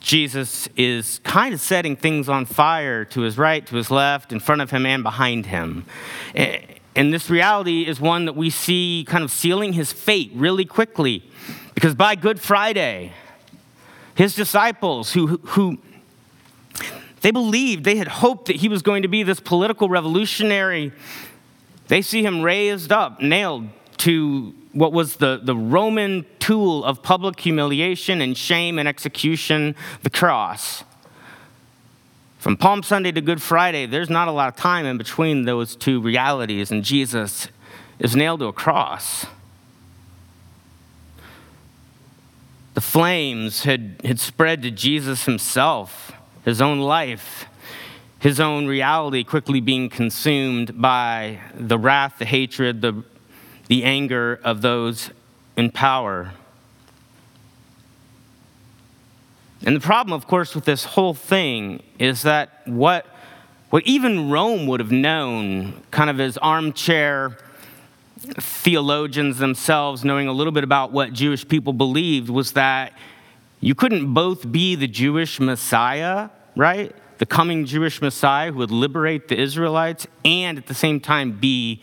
Jesus 0.00 0.66
is 0.78 1.20
kind 1.24 1.52
of 1.52 1.60
setting 1.60 1.94
things 1.94 2.26
on 2.26 2.46
fire 2.46 3.04
to 3.04 3.20
his 3.20 3.36
right, 3.36 3.66
to 3.66 3.76
his 3.76 3.90
left, 3.90 4.32
in 4.32 4.40
front 4.40 4.62
of 4.62 4.70
him, 4.70 4.86
and 4.86 5.02
behind 5.02 5.44
him. 5.44 5.84
Eh, 6.34 6.58
And 6.94 7.12
this 7.12 7.30
reality 7.30 7.86
is 7.86 8.00
one 8.00 8.26
that 8.26 8.34
we 8.34 8.50
see 8.50 9.04
kind 9.08 9.24
of 9.24 9.30
sealing 9.30 9.72
his 9.72 9.92
fate 9.92 10.30
really 10.34 10.64
quickly. 10.64 11.22
Because 11.74 11.94
by 11.94 12.14
Good 12.14 12.40
Friday, 12.40 13.12
his 14.14 14.34
disciples, 14.34 15.12
who, 15.12 15.38
who 15.38 15.78
they 17.22 17.30
believed, 17.30 17.84
they 17.84 17.96
had 17.96 18.08
hoped 18.08 18.46
that 18.46 18.56
he 18.56 18.68
was 18.68 18.82
going 18.82 19.02
to 19.02 19.08
be 19.08 19.22
this 19.22 19.40
political 19.40 19.88
revolutionary 19.88 20.92
they 21.92 22.00
see 22.00 22.24
him 22.24 22.40
raised 22.40 22.90
up, 22.90 23.20
nailed 23.20 23.68
to 23.98 24.54
what 24.72 24.94
was 24.94 25.16
the, 25.16 25.40
the 25.42 25.54
Roman 25.54 26.24
tool 26.38 26.82
of 26.84 27.02
public 27.02 27.38
humiliation 27.38 28.22
and 28.22 28.34
shame 28.34 28.78
and 28.78 28.88
execution, 28.88 29.76
the 30.02 30.08
cross. 30.08 30.84
From 32.42 32.56
Palm 32.56 32.82
Sunday 32.82 33.12
to 33.12 33.20
Good 33.20 33.40
Friday, 33.40 33.86
there's 33.86 34.10
not 34.10 34.26
a 34.26 34.32
lot 34.32 34.48
of 34.48 34.56
time 34.56 34.84
in 34.84 34.98
between 34.98 35.44
those 35.44 35.76
two 35.76 36.00
realities, 36.00 36.72
and 36.72 36.82
Jesus 36.82 37.46
is 38.00 38.16
nailed 38.16 38.40
to 38.40 38.46
a 38.46 38.52
cross. 38.52 39.26
The 42.74 42.80
flames 42.80 43.62
had, 43.62 44.00
had 44.04 44.18
spread 44.18 44.60
to 44.62 44.72
Jesus 44.72 45.24
himself, 45.24 46.10
his 46.44 46.60
own 46.60 46.80
life 46.80 47.46
his 48.18 48.38
own 48.38 48.66
reality 48.66 49.22
quickly 49.24 49.60
being 49.60 49.88
consumed 49.88 50.80
by 50.80 51.40
the 51.54 51.76
wrath, 51.76 52.18
the 52.18 52.24
hatred, 52.24 52.80
the, 52.80 53.04
the 53.66 53.82
anger 53.82 54.40
of 54.44 54.62
those 54.62 55.10
in 55.56 55.70
power. 55.70 56.32
And 59.64 59.76
the 59.76 59.80
problem, 59.80 60.12
of 60.12 60.26
course, 60.26 60.54
with 60.54 60.64
this 60.64 60.84
whole 60.84 61.14
thing 61.14 61.82
is 61.98 62.22
that 62.22 62.62
what, 62.66 63.06
what 63.70 63.84
even 63.86 64.30
Rome 64.30 64.66
would 64.66 64.80
have 64.80 64.92
known, 64.92 65.82
kind 65.90 66.10
of 66.10 66.20
as 66.20 66.36
armchair 66.38 67.38
theologians 68.18 69.38
themselves, 69.38 70.04
knowing 70.04 70.28
a 70.28 70.32
little 70.32 70.52
bit 70.52 70.64
about 70.64 70.92
what 70.92 71.12
Jewish 71.12 71.46
people 71.46 71.72
believed, 71.72 72.28
was 72.28 72.52
that 72.52 72.92
you 73.60 73.74
couldn't 73.74 74.12
both 74.12 74.50
be 74.50 74.74
the 74.74 74.88
Jewish 74.88 75.38
Messiah, 75.38 76.30
right? 76.56 76.94
the 77.22 77.26
coming 77.26 77.64
Jewish 77.66 78.02
Messiah 78.02 78.50
who 78.50 78.58
would 78.58 78.72
liberate 78.72 79.28
the 79.28 79.40
Israelites 79.40 80.08
and 80.24 80.58
at 80.58 80.66
the 80.66 80.74
same 80.74 80.98
time 80.98 81.30
be 81.30 81.80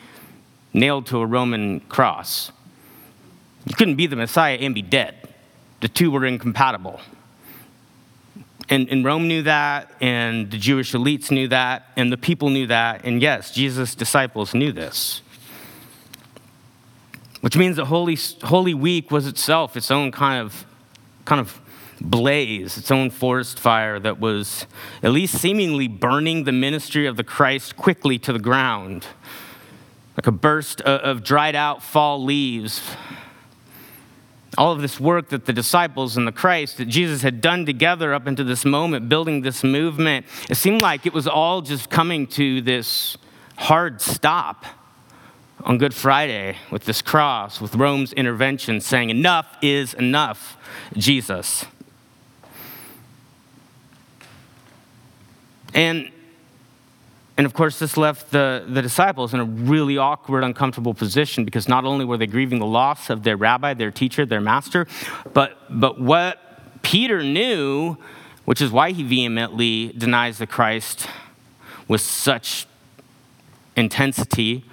nailed 0.73 1.05
to 1.05 1.19
a 1.19 1.25
Roman 1.25 1.79
cross. 1.79 2.51
You 3.65 3.73
couldn't 3.73 3.95
be 3.95 4.05
the 4.05 4.17
Messiah 4.17 4.57
and 4.57 4.75
be 4.75 4.81
dead. 4.81 5.15
The 5.79 5.87
two 5.87 6.11
were 6.11 6.25
incompatible. 6.25 6.99
And, 8.69 8.88
and 8.89 9.03
Rome 9.03 9.27
knew 9.27 9.41
that, 9.43 9.91
and 9.99 10.51
the 10.51 10.58
Jewish 10.58 10.93
elites 10.93 11.32
knew 11.32 11.47
that, 11.47 11.88
and 11.95 12.12
the 12.12 12.17
people 12.17 12.49
knew 12.49 12.67
that, 12.67 13.03
and 13.03 13.19
yes, 13.19 13.51
Jesus' 13.51 13.95
disciples 13.95 14.53
knew 14.53 14.71
this. 14.71 15.23
Which 17.41 17.58
means 17.58 17.77
that 17.77 17.86
Holy, 17.86 18.17
Holy 18.43 18.75
Week 18.75 19.10
was 19.10 19.25
itself 19.25 19.75
its 19.75 19.89
own 19.89 20.12
kind 20.12 20.41
of, 20.41 20.65
kind 21.25 21.41
of 21.41 21.60
blaze, 21.99 22.77
its 22.77 22.91
own 22.91 23.10
forest 23.10 23.60
fire 23.60 23.99
that 23.99 24.19
was 24.19 24.67
at 25.01 25.12
least 25.12 25.39
seemingly 25.39 25.88
burning 25.88 26.43
the 26.43 26.51
ministry 26.51 27.08
of 27.08 27.17
the 27.17 27.23
Christ 27.23 27.75
quickly 27.75 28.19
to 28.19 28.32
the 28.32 28.39
ground, 28.39 29.08
like 30.15 30.27
a 30.27 30.32
burst 30.32 30.82
of 30.82 31.23
dried 31.23 31.55
out 31.55 31.82
fall 31.82 32.23
leaves. 32.23 32.82
All 34.60 34.74
of 34.74 34.82
this 34.82 35.00
work 35.00 35.30
that 35.30 35.45
the 35.45 35.54
disciples 35.54 36.17
and 36.17 36.28
the 36.28 36.34
Christ, 36.34 36.80
that 36.80 36.89
Jesus 36.89 37.22
had 37.22 37.39
done 37.39 37.65
together 37.65 38.13
up 38.13 38.28
into 38.28 38.43
this 38.43 38.65
moment, 38.65 39.08
building 39.08 39.41
this 39.41 39.63
movement, 39.63 40.26
it 40.50 40.56
seemed 40.56 40.82
like 40.82 41.06
it 41.06 41.13
was 41.13 41.30
all 41.30 41.62
just 41.62 41.89
coming 41.89 42.28
to 42.28 42.60
this 42.60 43.17
hard 43.56 44.02
stop 44.02 44.65
on 45.63 45.78
Good 45.78 45.93
Friday 45.93 46.58
with 46.72 46.84
this 46.84 47.02
cross, 47.02 47.62
with 47.62 47.74
Rome's 47.76 48.12
intervention 48.12 48.82
saying, 48.82 49.10
Enough 49.10 49.48
is 49.62 49.93
enough, 49.93 50.58
Jesus. 50.93 51.65
And, 55.74 56.12
and 57.39 57.45
of 57.45 57.54
course, 57.54 57.80
this 57.80 57.95
left 57.95 58.32
the, 58.32 58.65
the 58.67 58.82
disciples 58.82 59.34
in 59.34 59.39
a 59.39 59.45
really 59.45 59.97
awkward, 59.97 60.43
uncomfortable 60.43 60.93
position 60.93 61.45
because 61.45 61.69
not 61.69 61.86
only 61.86 62.04
were 62.04 62.17
they 62.17 62.28
grieving 62.28 62.60
the 62.60 62.65
loss 62.65 63.10
of 63.10 63.23
their 63.23 63.38
rabbi, 63.38 63.73
their 63.73 63.91
teacher, 63.91 64.25
their 64.25 64.41
master, 64.41 64.88
but, 65.32 65.58
but 65.69 66.02
what 66.02 66.38
Peter 66.82 67.23
knew, 67.23 67.95
which 68.43 68.62
is 68.62 68.71
why 68.71 68.91
he 68.91 69.04
vehemently 69.04 69.93
denies 69.97 70.38
the 70.38 70.47
Christ 70.47 71.08
with 71.88 72.02
such 72.02 72.67
intensity, 73.78 74.65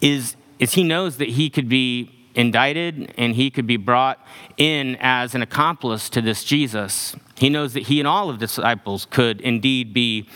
is, 0.00 0.36
is 0.58 0.72
he 0.72 0.84
knows 0.84 1.18
that 1.18 1.28
he 1.28 1.50
could 1.50 1.68
be 1.68 2.30
indicted 2.34 3.12
and 3.18 3.34
he 3.34 3.50
could 3.50 3.66
be 3.66 3.76
brought 3.76 4.26
in 4.56 4.96
as 5.00 5.34
an 5.34 5.42
accomplice 5.42 6.08
to 6.08 6.22
this 6.22 6.44
Jesus. 6.44 7.14
He 7.36 7.50
knows 7.50 7.74
that 7.74 7.82
he 7.82 7.98
and 7.98 8.08
all 8.08 8.30
of 8.30 8.38
the 8.38 8.46
disciples 8.46 9.04
could 9.04 9.42
indeed 9.42 9.92
be 9.92 10.26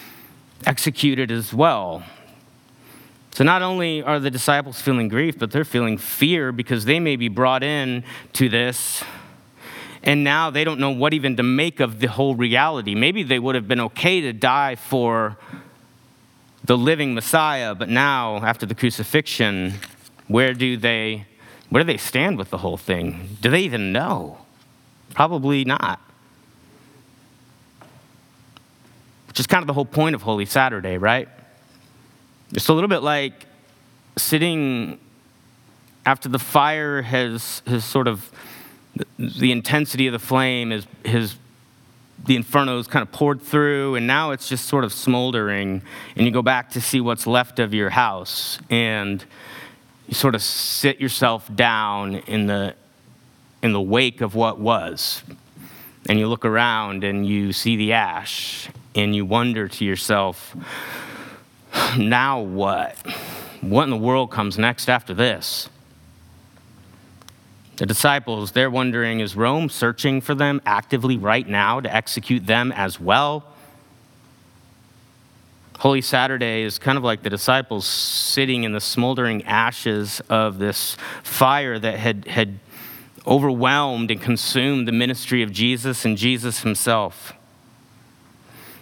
executed 0.66 1.31
as 1.31 1.53
well. 1.53 2.03
So 3.33 3.44
not 3.44 3.62
only 3.62 4.03
are 4.03 4.18
the 4.18 4.31
disciples 4.31 4.81
feeling 4.81 5.09
grief, 5.09 5.38
but 5.38 5.51
they're 5.51 5.64
feeling 5.64 5.99
fear 5.99 6.53
because 6.53 6.85
they 6.85 7.01
may 7.01 7.16
be 7.16 7.29
brought 7.29 7.62
in 7.62 8.05
to 8.35 8.49
this 8.49 9.03
and 10.03 10.25
now 10.25 10.51
they 10.51 10.64
don't 10.64 10.81
know 10.81 10.90
what 10.90 11.12
even 11.12 11.37
to 11.37 11.42
make 11.42 11.81
of 11.81 12.01
the 12.01 12.07
whole 12.07 12.35
reality. 12.35 12.94
Maybe 12.94 13.23
they 13.23 13.38
would 13.38 13.55
have 13.55 13.68
been 13.68 13.81
okay 13.81 14.20
to 14.23 14.33
die 14.33 14.77
for 14.77 15.37
the 16.64 16.77
living 16.77 17.14
Messiah, 17.14 17.75
but 17.75 17.88
now 17.88 18.37
after 18.37 18.64
the 18.64 18.75
crucifixion, 18.75 19.75
where 20.29 20.55
do 20.55 20.77
they 20.77 21.27
where 21.68 21.85
do 21.85 21.87
they 21.87 21.99
stand 21.99 22.37
with 22.37 22.51
the 22.51 22.59
whole 22.59 22.77
thing? 22.77 23.37
Do 23.40 23.51
they 23.51 23.61
even 23.61 23.92
know? 23.92 24.38
Probably 25.14 25.64
not. 25.64 26.01
Which 29.31 29.38
is 29.38 29.47
kind 29.47 29.62
of 29.62 29.69
the 29.69 29.73
whole 29.73 29.85
point 29.85 30.16
of 30.16 30.23
Holy 30.23 30.45
Saturday, 30.45 30.99
right? 30.99 31.29
It's 32.53 32.66
a 32.66 32.73
little 32.73 32.88
bit 32.88 33.05
like 33.05 33.47
sitting 34.19 34.99
after 36.05 36.29
the 36.29 36.40
fire 36.40 37.01
has, 37.03 37.62
has 37.64 37.85
sort 37.85 38.09
of, 38.09 38.29
the 39.21 39.53
intensity 39.53 40.09
of 40.09 40.12
the 40.12 40.19
flame 40.19 40.73
is, 40.73 40.85
has, 41.05 41.37
the 42.27 42.35
inferno 42.35 42.81
is 42.81 42.88
kind 42.88 43.05
of 43.05 43.12
poured 43.12 43.40
through, 43.40 43.95
and 43.95 44.05
now 44.05 44.33
it's 44.33 44.49
just 44.49 44.66
sort 44.66 44.83
of 44.83 44.93
smoldering, 44.93 45.83
and 46.16 46.27
you 46.27 46.33
go 46.33 46.43
back 46.43 46.71
to 46.71 46.81
see 46.81 47.01
what's 47.01 47.25
left 47.25 47.61
of 47.61 47.73
your 47.73 47.90
house. 47.90 48.59
And 48.69 49.25
you 50.09 50.14
sort 50.14 50.35
of 50.35 50.43
sit 50.43 51.01
yourself 51.01 51.49
down 51.55 52.16
in 52.16 52.47
the, 52.47 52.75
in 53.62 53.73
the 53.73 53.81
wake 53.81 54.23
of 54.23 54.35
what 54.35 54.59
was. 54.59 55.23
And 56.09 56.19
you 56.19 56.27
look 56.27 56.45
around 56.45 57.05
and 57.05 57.25
you 57.25 57.53
see 57.53 57.77
the 57.77 57.93
ash, 57.93 58.69
and 58.94 59.14
you 59.14 59.24
wonder 59.24 59.68
to 59.68 59.85
yourself, 59.85 60.57
now 61.98 62.40
what? 62.40 62.96
What 63.61 63.85
in 63.85 63.90
the 63.90 63.96
world 63.96 64.31
comes 64.31 64.59
next 64.59 64.88
after 64.88 65.14
this? 65.14 65.68
The 67.76 67.87
disciples, 67.87 68.53
they're 68.53 68.70
wondering 68.70 69.20
is 69.20 69.35
Rome 69.35 69.70
searching 69.70 70.20
for 70.20 70.35
them 70.35 70.61
actively 70.66 71.16
right 71.16 71.48
now 71.48 71.81
to 71.81 71.94
execute 71.94 72.46
them 72.46 72.72
as 72.72 73.00
well? 73.00 73.44
Holy 75.79 76.03
Saturday 76.03 76.62
is 76.62 76.79
kind 76.79 76.98
of 76.98 77.05
like 77.05 77.22
the 77.22 77.31
disciples 77.31 77.87
sitting 77.87 78.64
in 78.64 78.72
the 78.72 78.83
smoldering 78.83 79.44
ashes 79.44 80.20
of 80.29 80.59
this 80.59 80.94
fire 81.22 81.79
that 81.79 81.98
had, 81.98 82.26
had 82.26 82.59
overwhelmed 83.26 84.11
and 84.11 84.20
consumed 84.20 84.87
the 84.87 84.92
ministry 84.92 85.42
of 85.42 85.50
Jesus 85.50 86.05
and 86.05 86.18
Jesus 86.18 86.61
himself. 86.61 87.33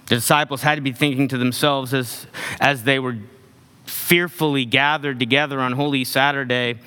The 0.08 0.16
disciples 0.16 0.62
had 0.62 0.76
to 0.76 0.80
be 0.80 0.92
thinking 0.92 1.28
to 1.28 1.38
themselves 1.38 1.92
as, 1.92 2.26
as 2.60 2.84
they 2.84 2.98
were 2.98 3.18
fearfully 3.86 4.64
gathered 4.64 5.18
together 5.18 5.60
on 5.60 5.72
Holy 5.72 6.04
Saturday 6.04 6.78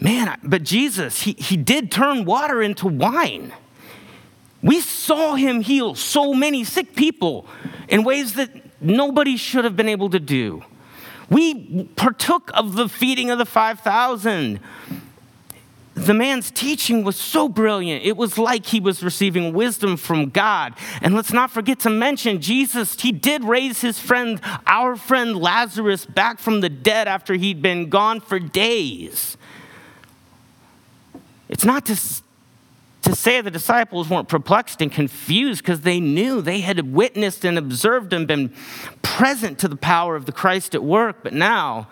man, 0.00 0.38
but 0.42 0.62
Jesus, 0.62 1.22
he, 1.22 1.32
he 1.32 1.56
did 1.56 1.90
turn 1.90 2.24
water 2.24 2.62
into 2.62 2.86
wine. 2.86 3.52
We 4.62 4.80
saw 4.80 5.34
him 5.34 5.60
heal 5.60 5.94
so 5.94 6.34
many 6.34 6.64
sick 6.64 6.94
people 6.94 7.46
in 7.88 8.04
ways 8.04 8.34
that 8.34 8.50
nobody 8.80 9.36
should 9.36 9.64
have 9.64 9.76
been 9.76 9.88
able 9.88 10.10
to 10.10 10.20
do. 10.20 10.64
We 11.30 11.84
partook 11.96 12.50
of 12.54 12.74
the 12.74 12.88
feeding 12.88 13.30
of 13.30 13.38
the 13.38 13.46
5,000 13.46 14.60
the 16.06 16.14
man's 16.14 16.50
teaching 16.50 17.04
was 17.04 17.16
so 17.16 17.48
brilliant. 17.48 18.04
It 18.04 18.16
was 18.16 18.38
like 18.38 18.66
he 18.66 18.80
was 18.80 19.02
receiving 19.02 19.52
wisdom 19.52 19.96
from 19.96 20.30
God. 20.30 20.74
And 21.02 21.14
let's 21.14 21.32
not 21.32 21.50
forget 21.50 21.80
to 21.80 21.90
mention 21.90 22.40
Jesus, 22.40 23.00
he 23.00 23.12
did 23.12 23.44
raise 23.44 23.80
his 23.80 23.98
friend, 23.98 24.40
our 24.66 24.96
friend 24.96 25.36
Lazarus, 25.36 26.06
back 26.06 26.38
from 26.38 26.60
the 26.60 26.68
dead 26.68 27.08
after 27.08 27.34
he'd 27.34 27.62
been 27.62 27.88
gone 27.88 28.20
for 28.20 28.38
days. 28.38 29.36
It's 31.48 31.64
not 31.64 31.86
to, 31.86 31.96
to 33.02 33.16
say 33.16 33.40
the 33.40 33.50
disciples 33.50 34.08
weren't 34.08 34.28
perplexed 34.28 34.80
and 34.80 34.92
confused 34.92 35.62
because 35.62 35.80
they 35.80 36.00
knew 36.00 36.40
they 36.40 36.60
had 36.60 36.92
witnessed 36.92 37.44
and 37.44 37.58
observed 37.58 38.12
and 38.12 38.26
been 38.26 38.52
present 39.02 39.58
to 39.60 39.68
the 39.68 39.76
power 39.76 40.14
of 40.14 40.26
the 40.26 40.32
Christ 40.32 40.74
at 40.74 40.82
work, 40.82 41.16
but 41.22 41.32
now 41.32 41.88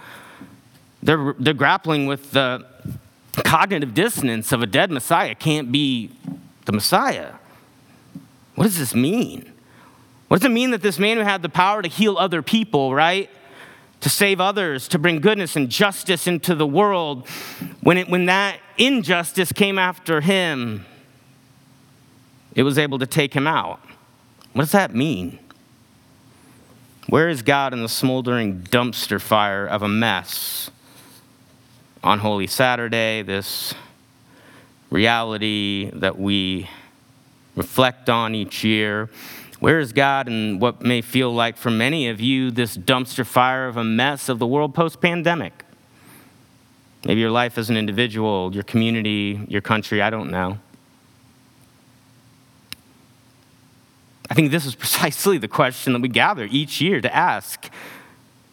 they're, 1.03 1.35
they're 1.39 1.55
grappling 1.55 2.07
with 2.07 2.33
the 2.33 2.67
cognitive 3.43 3.95
dissonance 3.95 4.53
of 4.53 4.63
a 4.63 4.67
dead 4.67 4.91
Messiah 4.91 5.35
can't 5.35 5.71
be 5.71 6.11
the 6.65 6.73
Messiah. 6.73 7.35
What 8.55 8.65
does 8.65 8.79
this 8.79 8.95
mean? 8.95 9.53
What 10.29 10.41
does 10.41 10.51
it 10.51 10.53
mean 10.53 10.71
that 10.73 10.83
this 10.83 10.99
man 10.99 11.19
who 11.19 11.23
had 11.23 11.43
the 11.43 11.49
power 11.49 11.83
to 11.83 11.89
heal 11.89 12.17
other 12.19 12.43
people, 12.43 12.95
right? 12.95 13.31
To 14.01 14.09
save 14.09 14.41
others, 14.41 14.89
to 14.89 14.99
bring 14.99 15.21
goodness 15.21 15.57
and 15.57 15.71
justice 15.71 16.27
into 16.27 16.55
the 16.55 16.67
world, 16.67 17.29
when, 17.83 17.99
it, 17.99 18.09
when 18.09 18.27
that 18.27 18.59
injustice 18.77 19.53
came 19.53 19.79
after 19.79 20.21
him, 20.21 20.85
it 22.55 22.63
was 22.63 22.79
able 22.79 22.99
to 22.99 23.07
take 23.07 23.35
him 23.35 23.47
out. 23.47 23.81
What 24.53 24.63
does 24.63 24.73
that 24.73 24.95
mean? 24.95 25.39
Where 27.09 27.29
is 27.29 27.43
God 27.43 27.73
in 27.73 27.83
the 27.83 27.89
smoldering 27.89 28.63
dumpster 28.63 29.21
fire 29.21 29.67
of 29.67 29.83
a 29.83 29.89
mess? 29.89 30.71
On 32.07 32.21
Holy 32.21 32.47
Saturday, 32.47 33.23
this 33.23 33.75
reality 34.91 35.91
that 35.93 36.17
we 36.17 36.71
reflect 37.57 38.09
on 38.09 38.33
each 38.33 38.63
year. 38.63 39.11
Where 39.59 39.81
is 39.81 39.93
God 39.93 40.29
in 40.29 40.61
what 40.61 40.83
may 40.83 41.01
feel 41.01 41.35
like 41.35 41.57
for 41.57 41.69
many 41.69 42.09
of 42.09 42.21
you 42.21 42.53
this 42.53 42.77
dumpster 42.77 43.27
fire 43.27 43.67
of 43.67 43.77
a 43.77 43.83
mess 43.83 44.29
of 44.29 44.39
the 44.39 44.47
world 44.47 44.73
post 44.73 45.01
pandemic? 45.01 45.65
Maybe 47.05 47.19
your 47.21 47.33
life 47.33 47.59
as 47.59 47.71
an 47.71 47.77
individual, 47.77 48.55
your 48.55 48.63
community, 48.63 49.41
your 49.49 49.61
country, 49.61 50.01
I 50.01 50.09
don't 50.09 50.31
know. 50.31 50.59
I 54.31 54.35
think 54.35 54.53
this 54.53 54.65
is 54.65 54.77
precisely 54.77 55.39
the 55.39 55.49
question 55.49 55.93
that 55.93 56.03
we 56.03 56.09
gather 56.09 56.47
each 56.49 56.81
year 56.81 57.01
to 57.01 57.13
ask 57.13 57.69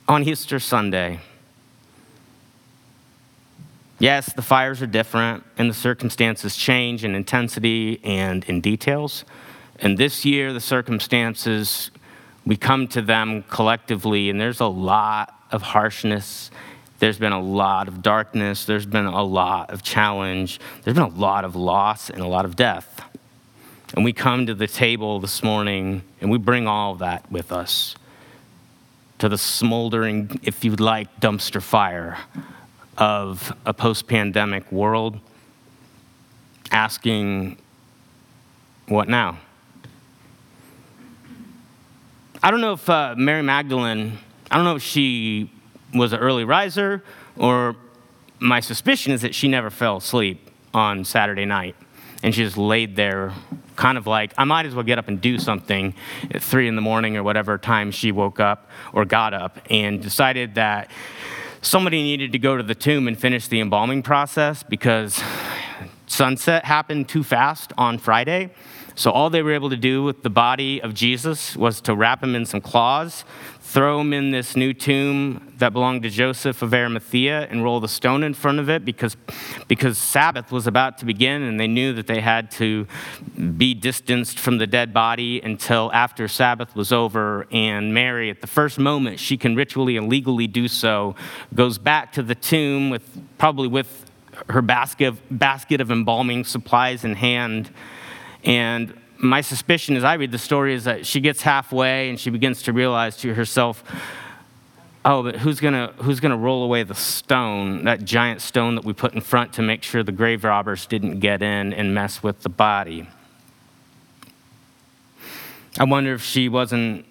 on 0.08 0.24
Easter 0.24 0.60
Sunday. 0.60 1.20
Yes, 4.04 4.34
the 4.34 4.42
fires 4.42 4.82
are 4.82 4.86
different 4.86 5.46
and 5.58 5.70
the 5.70 5.74
circumstances 5.74 6.58
change 6.58 7.06
in 7.06 7.16
intensity 7.16 8.02
and 8.04 8.44
in 8.44 8.60
details. 8.60 9.24
And 9.80 9.98
this 9.98 10.26
year, 10.26 10.52
the 10.52 10.60
circumstances, 10.60 11.90
we 12.46 12.58
come 12.58 12.90
to 12.90 13.02
them 13.02 13.44
collectively, 13.44 14.30
and 14.30 14.42
there's 14.42 14.60
a 14.60 14.66
lot 14.66 15.34
of 15.52 15.62
harshness. 15.62 16.52
There's 17.00 17.18
been 17.18 17.32
a 17.32 17.40
lot 17.40 17.88
of 17.88 18.02
darkness. 18.02 18.66
There's 18.66 18.86
been 18.86 19.06
a 19.06 19.24
lot 19.24 19.70
of 19.70 19.84
challenge. 19.84 20.60
There's 20.84 20.96
been 20.96 21.04
a 21.04 21.08
lot 21.18 21.46
of 21.46 21.56
loss 21.56 22.10
and 22.10 22.22
a 22.22 22.28
lot 22.28 22.44
of 22.44 22.58
death. 22.58 23.06
And 23.96 24.04
we 24.04 24.12
come 24.12 24.48
to 24.48 24.54
the 24.54 24.68
table 24.68 25.22
this 25.22 25.42
morning 25.42 26.02
and 26.20 26.30
we 26.30 26.38
bring 26.38 26.68
all 26.68 26.92
of 26.92 27.00
that 27.00 27.32
with 27.32 27.54
us 27.54 27.96
to 29.20 29.30
the 29.30 29.38
smoldering, 29.38 30.42
if 30.44 30.66
you'd 30.66 30.82
like, 30.82 31.22
dumpster 31.22 31.62
fire 31.62 32.18
of 33.04 33.54
a 33.66 33.74
post 33.74 34.08
pandemic 34.08 34.72
world, 34.72 35.20
asking, 36.72 37.58
what 38.88 39.10
now? 39.10 39.38
I 42.42 42.50
don't 42.50 42.62
know 42.62 42.72
if 42.72 42.90
uh, 42.90 43.16
Mary 43.18 43.42
Magdalene, 43.42 44.18
I 44.50 44.56
don't 44.56 44.64
know 44.64 44.78
if 44.78 44.84
she 44.84 45.52
was 45.94 46.14
an 46.14 46.20
early 46.20 46.46
riser 46.46 47.04
or 47.36 47.76
my 48.40 48.62
suspicion 48.62 49.12
is 49.12 49.22
that 49.24 49.36
she 49.36 49.50
never 49.50 49.70
fell 49.70 49.98
asleep 49.98 50.50
on 50.74 51.04
Saturday 51.04 51.44
night. 51.44 51.76
And 52.24 52.34
she 52.34 52.42
just 52.42 52.58
laid 52.58 52.96
there, 52.96 53.34
kind 53.76 53.98
of 53.98 54.08
like, 54.08 54.34
I 54.38 54.46
might 54.46 54.66
as 54.66 54.74
well 54.74 54.86
get 54.86 54.98
up 54.98 55.10
and 55.10 55.20
do 55.20 55.38
something 55.40 55.94
at 56.32 56.42
three 56.42 56.70
in 56.70 56.78
the 56.78 56.82
morning 56.82 57.18
or 57.18 57.24
whatever 57.24 57.58
time 57.58 57.92
she 57.92 58.14
woke 58.14 58.40
up 58.40 58.70
or 58.94 59.04
got 59.04 59.34
up, 59.34 59.60
and 59.70 60.02
decided 60.02 60.56
that 60.56 60.90
somebody 61.64 62.04
needed 62.04 62.34
to 62.34 62.38
go 62.38 62.58
to 62.58 62.62
the 62.62 62.76
tomb 62.76 63.08
and 63.08 63.18
finish 63.18 63.48
the 63.48 63.62
embalming 63.62 64.04
process 64.04 64.64
because 64.64 65.24
sunset 66.08 66.66
happened 66.66 67.08
too 67.08 67.24
fast 67.24 67.72
on 67.78 67.98
Friday. 67.98 68.52
So 68.96 69.10
all 69.10 69.30
they 69.30 69.42
were 69.42 69.54
able 69.54 69.70
to 69.70 69.78
do 69.78 70.04
with 70.04 70.24
the 70.24 70.30
body 70.30 70.82
of 70.82 70.94
Jesus 70.94 71.56
was 71.56 71.82
to 71.82 71.96
wrap 71.96 72.22
him 72.22 72.36
in 72.36 72.46
some 72.46 72.62
cloths, 72.62 73.24
throw 73.74 74.00
him 74.00 74.14
in 74.14 74.30
this 74.30 74.56
new 74.56 74.72
tomb 74.72 75.52
that 75.58 75.74
belonged 75.74 76.04
to 76.04 76.10
Joseph 76.10 76.62
of 76.62 76.76
Arimathea, 76.76 77.48
and 77.50 77.64
roll 77.64 77.80
the 77.80 77.88
stone 77.88 78.22
in 78.22 78.36
front 78.36 78.60
of 78.60 78.70
it 78.70 78.86
because, 78.86 79.18
because 79.68 79.98
Sabbath 79.98 80.52
was 80.52 80.68
about 80.68 81.00
to 81.00 81.06
begin, 81.06 81.42
and 81.42 81.60
they 81.60 81.66
knew 81.66 81.92
that 81.94 82.06
they 82.06 82.22
had 82.22 82.52
to 82.52 82.86
be 83.58 83.74
distanced 83.74 84.38
from 84.38 84.60
the 84.60 84.68
dead 84.68 84.94
body 84.94 85.42
until 85.42 85.92
after 85.92 86.28
Sabbath 86.28 86.76
was 86.76 86.94
over. 86.94 87.48
And 87.52 87.96
Mary, 87.96 88.30
at 88.30 88.42
the 88.42 88.48
first 88.48 88.78
moment 88.78 89.20
she 89.20 89.38
can 89.38 89.56
ritually 89.56 89.98
and 89.98 90.08
legally 90.08 90.46
do 90.46 90.68
so, 90.68 91.16
goes 91.56 91.80
back 91.80 92.12
to 92.14 92.22
the 92.22 92.36
tomb 92.36 92.92
with 92.92 93.20
probably 93.40 93.68
with 93.68 94.06
her 94.50 94.62
basket 94.62 95.06
of, 95.08 95.22
basket 95.32 95.82
of 95.82 95.90
embalming 95.90 96.44
supplies 96.44 97.04
in 97.04 97.16
hand 97.16 97.72
and 98.44 98.94
my 99.24 99.42
suspicion 99.42 99.96
as 99.96 100.04
I 100.04 100.16
read 100.16 100.32
the 100.32 100.38
story 100.38 100.74
is 100.74 100.84
that 100.84 101.06
she 101.06 101.20
gets 101.20 101.42
halfway 101.42 102.10
and 102.10 102.20
she 102.20 102.30
begins 102.30 102.64
to 102.64 102.74
realize 102.74 103.18
to 103.18 103.34
herself, 103.34 103.84
oh, 105.06 105.24
but 105.24 105.38
who's 105.38 105.60
gonna 105.60 105.94
who's 105.98 106.20
gonna 106.20 106.38
roll 106.38 106.64
away 106.64 106.84
the 106.84 106.96
stone, 106.96 107.86
that 107.86 108.04
giant 108.04 108.42
stone 108.42 108.76
that 108.76 108.86
we 108.86 108.94
put 108.94 109.14
in 109.14 109.22
front 109.22 109.54
to 109.54 109.62
make 109.62 109.84
sure 109.84 110.04
the 110.04 110.12
grave 110.12 110.44
robbers 110.44 110.86
didn't 110.86 111.20
get 111.20 111.42
in 111.42 111.74
and 111.74 111.94
mess 111.94 112.22
with 112.22 112.42
the 112.44 112.50
body? 112.50 113.08
I 115.80 115.86
wonder 115.86 116.14
if 116.14 116.22
she 116.22 116.50
wasn't 116.50 117.06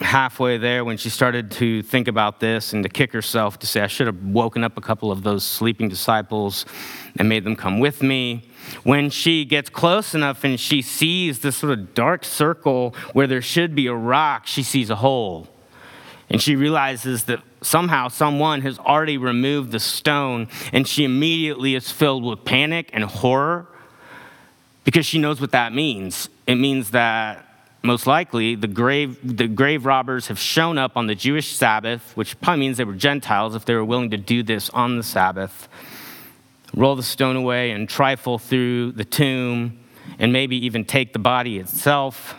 halfway 0.00 0.56
there 0.56 0.84
when 0.84 0.96
she 0.96 1.10
started 1.10 1.50
to 1.50 1.82
think 1.82 2.06
about 2.06 2.38
this 2.38 2.72
and 2.72 2.84
to 2.84 2.88
kick 2.88 3.12
herself 3.12 3.58
to 3.58 3.66
say, 3.66 3.80
I 3.80 3.88
should 3.88 4.06
have 4.06 4.22
woken 4.22 4.62
up 4.62 4.76
a 4.76 4.80
couple 4.80 5.10
of 5.10 5.22
those 5.22 5.44
sleeping 5.44 5.88
disciples 5.88 6.64
and 7.16 7.28
made 7.28 7.44
them 7.44 7.56
come 7.56 7.80
with 7.80 8.02
me. 8.02 8.48
When 8.84 9.10
she 9.10 9.44
gets 9.44 9.68
close 9.68 10.14
enough 10.14 10.44
and 10.44 10.58
she 10.60 10.80
sees 10.80 11.40
this 11.40 11.56
sort 11.56 11.72
of 11.72 11.94
dark 11.94 12.24
circle 12.24 12.94
where 13.12 13.26
there 13.26 13.42
should 13.42 13.74
be 13.74 13.88
a 13.88 13.94
rock, 13.94 14.46
she 14.46 14.62
sees 14.62 14.90
a 14.90 14.96
hole. 14.96 15.48
And 16.30 16.40
she 16.40 16.56
realizes 16.56 17.24
that 17.24 17.40
somehow 17.60 18.08
someone 18.08 18.60
has 18.62 18.78
already 18.78 19.18
removed 19.18 19.72
the 19.72 19.80
stone, 19.80 20.48
and 20.72 20.88
she 20.88 21.04
immediately 21.04 21.74
is 21.74 21.90
filled 21.90 22.24
with 22.24 22.44
panic 22.44 22.90
and 22.92 23.04
horror 23.04 23.66
because 24.84 25.04
she 25.04 25.18
knows 25.18 25.40
what 25.40 25.50
that 25.50 25.72
means. 25.72 26.28
It 26.46 26.56
means 26.56 26.90
that 26.90 27.46
most 27.84 28.06
likely, 28.06 28.54
the 28.54 28.66
grave, 28.66 29.18
the 29.22 29.46
grave 29.46 29.84
robbers 29.84 30.28
have 30.28 30.38
shown 30.38 30.78
up 30.78 30.96
on 30.96 31.06
the 31.06 31.14
Jewish 31.14 31.54
Sabbath, 31.54 32.16
which 32.16 32.40
probably 32.40 32.60
means 32.60 32.78
they 32.78 32.84
were 32.84 32.94
Gentiles 32.94 33.54
if 33.54 33.66
they 33.66 33.74
were 33.74 33.84
willing 33.84 34.10
to 34.10 34.16
do 34.16 34.42
this 34.42 34.70
on 34.70 34.96
the 34.96 35.02
Sabbath, 35.02 35.68
roll 36.74 36.96
the 36.96 37.02
stone 37.02 37.36
away 37.36 37.72
and 37.72 37.86
trifle 37.86 38.38
through 38.38 38.92
the 38.92 39.04
tomb, 39.04 39.78
and 40.18 40.32
maybe 40.32 40.56
even 40.64 40.86
take 40.86 41.12
the 41.12 41.18
body 41.18 41.58
itself. 41.58 42.34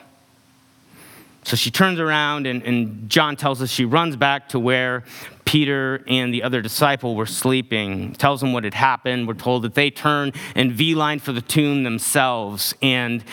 So 1.44 1.56
she 1.56 1.70
turns 1.70 2.00
around, 2.00 2.48
and, 2.48 2.64
and, 2.64 3.08
John 3.08 3.36
tells 3.36 3.62
us 3.62 3.70
she 3.70 3.86
runs 3.86 4.16
back 4.16 4.50
to 4.50 4.60
where 4.60 5.04
Peter 5.46 6.04
and 6.08 6.34
the 6.34 6.42
other 6.42 6.60
disciple 6.60 7.16
were 7.16 7.28
sleeping, 7.28 8.14
tells 8.14 8.42
them 8.42 8.52
what 8.52 8.64
had 8.64 8.74
happened. 8.74 9.28
We're 9.28 9.36
told 9.36 9.62
that 9.62 9.76
they 9.76 9.92
turn 9.92 10.34
and 10.56 10.72
V 10.72 10.96
line 10.96 11.20
for 11.20 11.32
the 11.34 11.42
tomb 11.42 11.84
themselves. 11.84 12.74
And 12.82 13.24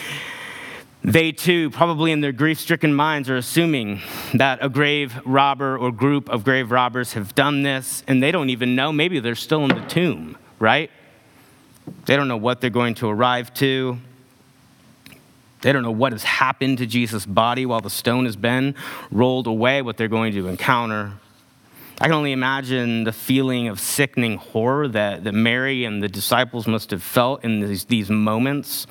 they 1.04 1.32
too, 1.32 1.70
probably 1.70 2.12
in 2.12 2.20
their 2.20 2.32
grief 2.32 2.60
stricken 2.60 2.94
minds, 2.94 3.28
are 3.28 3.36
assuming 3.36 4.00
that 4.34 4.58
a 4.62 4.68
grave 4.68 5.14
robber 5.24 5.76
or 5.76 5.90
group 5.90 6.28
of 6.28 6.44
grave 6.44 6.70
robbers 6.70 7.14
have 7.14 7.34
done 7.34 7.62
this, 7.62 8.04
and 8.06 8.22
they 8.22 8.30
don't 8.30 8.50
even 8.50 8.76
know. 8.76 8.92
Maybe 8.92 9.18
they're 9.18 9.34
still 9.34 9.64
in 9.64 9.68
the 9.68 9.86
tomb, 9.88 10.38
right? 10.58 10.90
They 12.06 12.14
don't 12.14 12.28
know 12.28 12.36
what 12.36 12.60
they're 12.60 12.70
going 12.70 12.94
to 12.96 13.08
arrive 13.08 13.52
to. 13.54 13.98
They 15.62 15.72
don't 15.72 15.82
know 15.82 15.92
what 15.92 16.12
has 16.12 16.24
happened 16.24 16.78
to 16.78 16.86
Jesus' 16.86 17.26
body 17.26 17.66
while 17.66 17.80
the 17.80 17.90
stone 17.90 18.24
has 18.24 18.36
been 18.36 18.74
rolled 19.10 19.46
away, 19.46 19.82
what 19.82 19.96
they're 19.96 20.08
going 20.08 20.32
to 20.34 20.48
encounter. 20.48 21.12
I 22.00 22.06
can 22.06 22.14
only 22.14 22.32
imagine 22.32 23.04
the 23.04 23.12
feeling 23.12 23.68
of 23.68 23.78
sickening 23.78 24.38
horror 24.38 24.88
that, 24.88 25.24
that 25.24 25.32
Mary 25.32 25.84
and 25.84 26.02
the 26.02 26.08
disciples 26.08 26.66
must 26.66 26.90
have 26.90 27.02
felt 27.02 27.44
in 27.44 27.60
these, 27.60 27.84
these 27.84 28.10
moments 28.10 28.86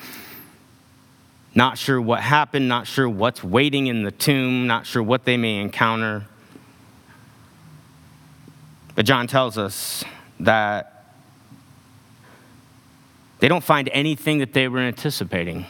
not 1.53 1.77
sure 1.77 2.01
what 2.01 2.21
happened, 2.21 2.67
not 2.67 2.87
sure 2.87 3.09
what's 3.09 3.43
waiting 3.43 3.87
in 3.87 4.03
the 4.03 4.11
tomb, 4.11 4.67
not 4.67 4.85
sure 4.85 5.03
what 5.03 5.25
they 5.25 5.37
may 5.37 5.57
encounter. 5.57 6.25
But 8.95 9.05
John 9.05 9.27
tells 9.27 9.57
us 9.57 10.03
that 10.39 11.13
they 13.39 13.47
don't 13.47 13.63
find 13.63 13.89
anything 13.91 14.39
that 14.39 14.53
they 14.53 14.67
were 14.67 14.79
anticipating. 14.79 15.65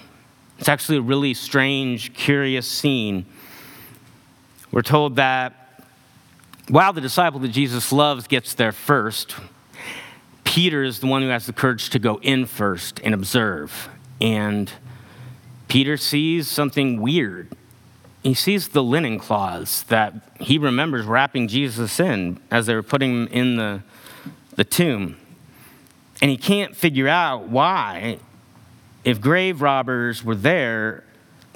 It's 0.60 0.70
actually 0.70 1.00
a 1.00 1.02
really 1.02 1.34
strange, 1.34 2.14
curious 2.14 2.68
scene. 2.68 3.26
We're 4.72 4.82
told 4.84 5.16
that 5.16 5.86
while 6.68 6.94
the 6.94 7.02
disciple 7.02 7.40
that 7.40 7.50
Jesus 7.50 7.92
loves 7.92 8.28
gets 8.28 8.54
there 8.54 8.72
first, 8.72 9.36
Peter 10.44 10.84
is 10.84 11.00
the 11.00 11.08
one 11.08 11.22
who 11.22 11.30
has 11.30 11.46
the 11.46 11.54
courage 11.54 11.90
to 11.90 12.00
go 12.00 12.20
in 12.22 12.46
first 12.46 13.00
and 13.04 13.14
observe. 13.14 13.90
And 14.20 14.72
Peter 15.72 15.96
sees 15.96 16.50
something 16.50 17.00
weird. 17.00 17.48
He 18.24 18.34
sees 18.34 18.68
the 18.68 18.84
linen 18.84 19.18
cloths 19.18 19.84
that 19.84 20.14
he 20.38 20.58
remembers 20.58 21.06
wrapping 21.06 21.48
Jesus 21.48 21.98
in 21.98 22.42
as 22.52 22.66
they 22.66 22.76
were 22.76 22.84
putting 22.84 23.12
him 23.12 23.28
in 23.28 23.56
the, 23.56 23.82
the 24.58 24.66
tomb. 24.66 25.16
And 26.22 26.30
he 26.30 26.36
can't 26.36 26.76
figure 26.76 27.08
out 27.08 27.48
why, 27.48 28.20
if 29.06 29.22
grave 29.22 29.62
robbers 29.62 30.26
were 30.26 30.36
there, 30.36 31.06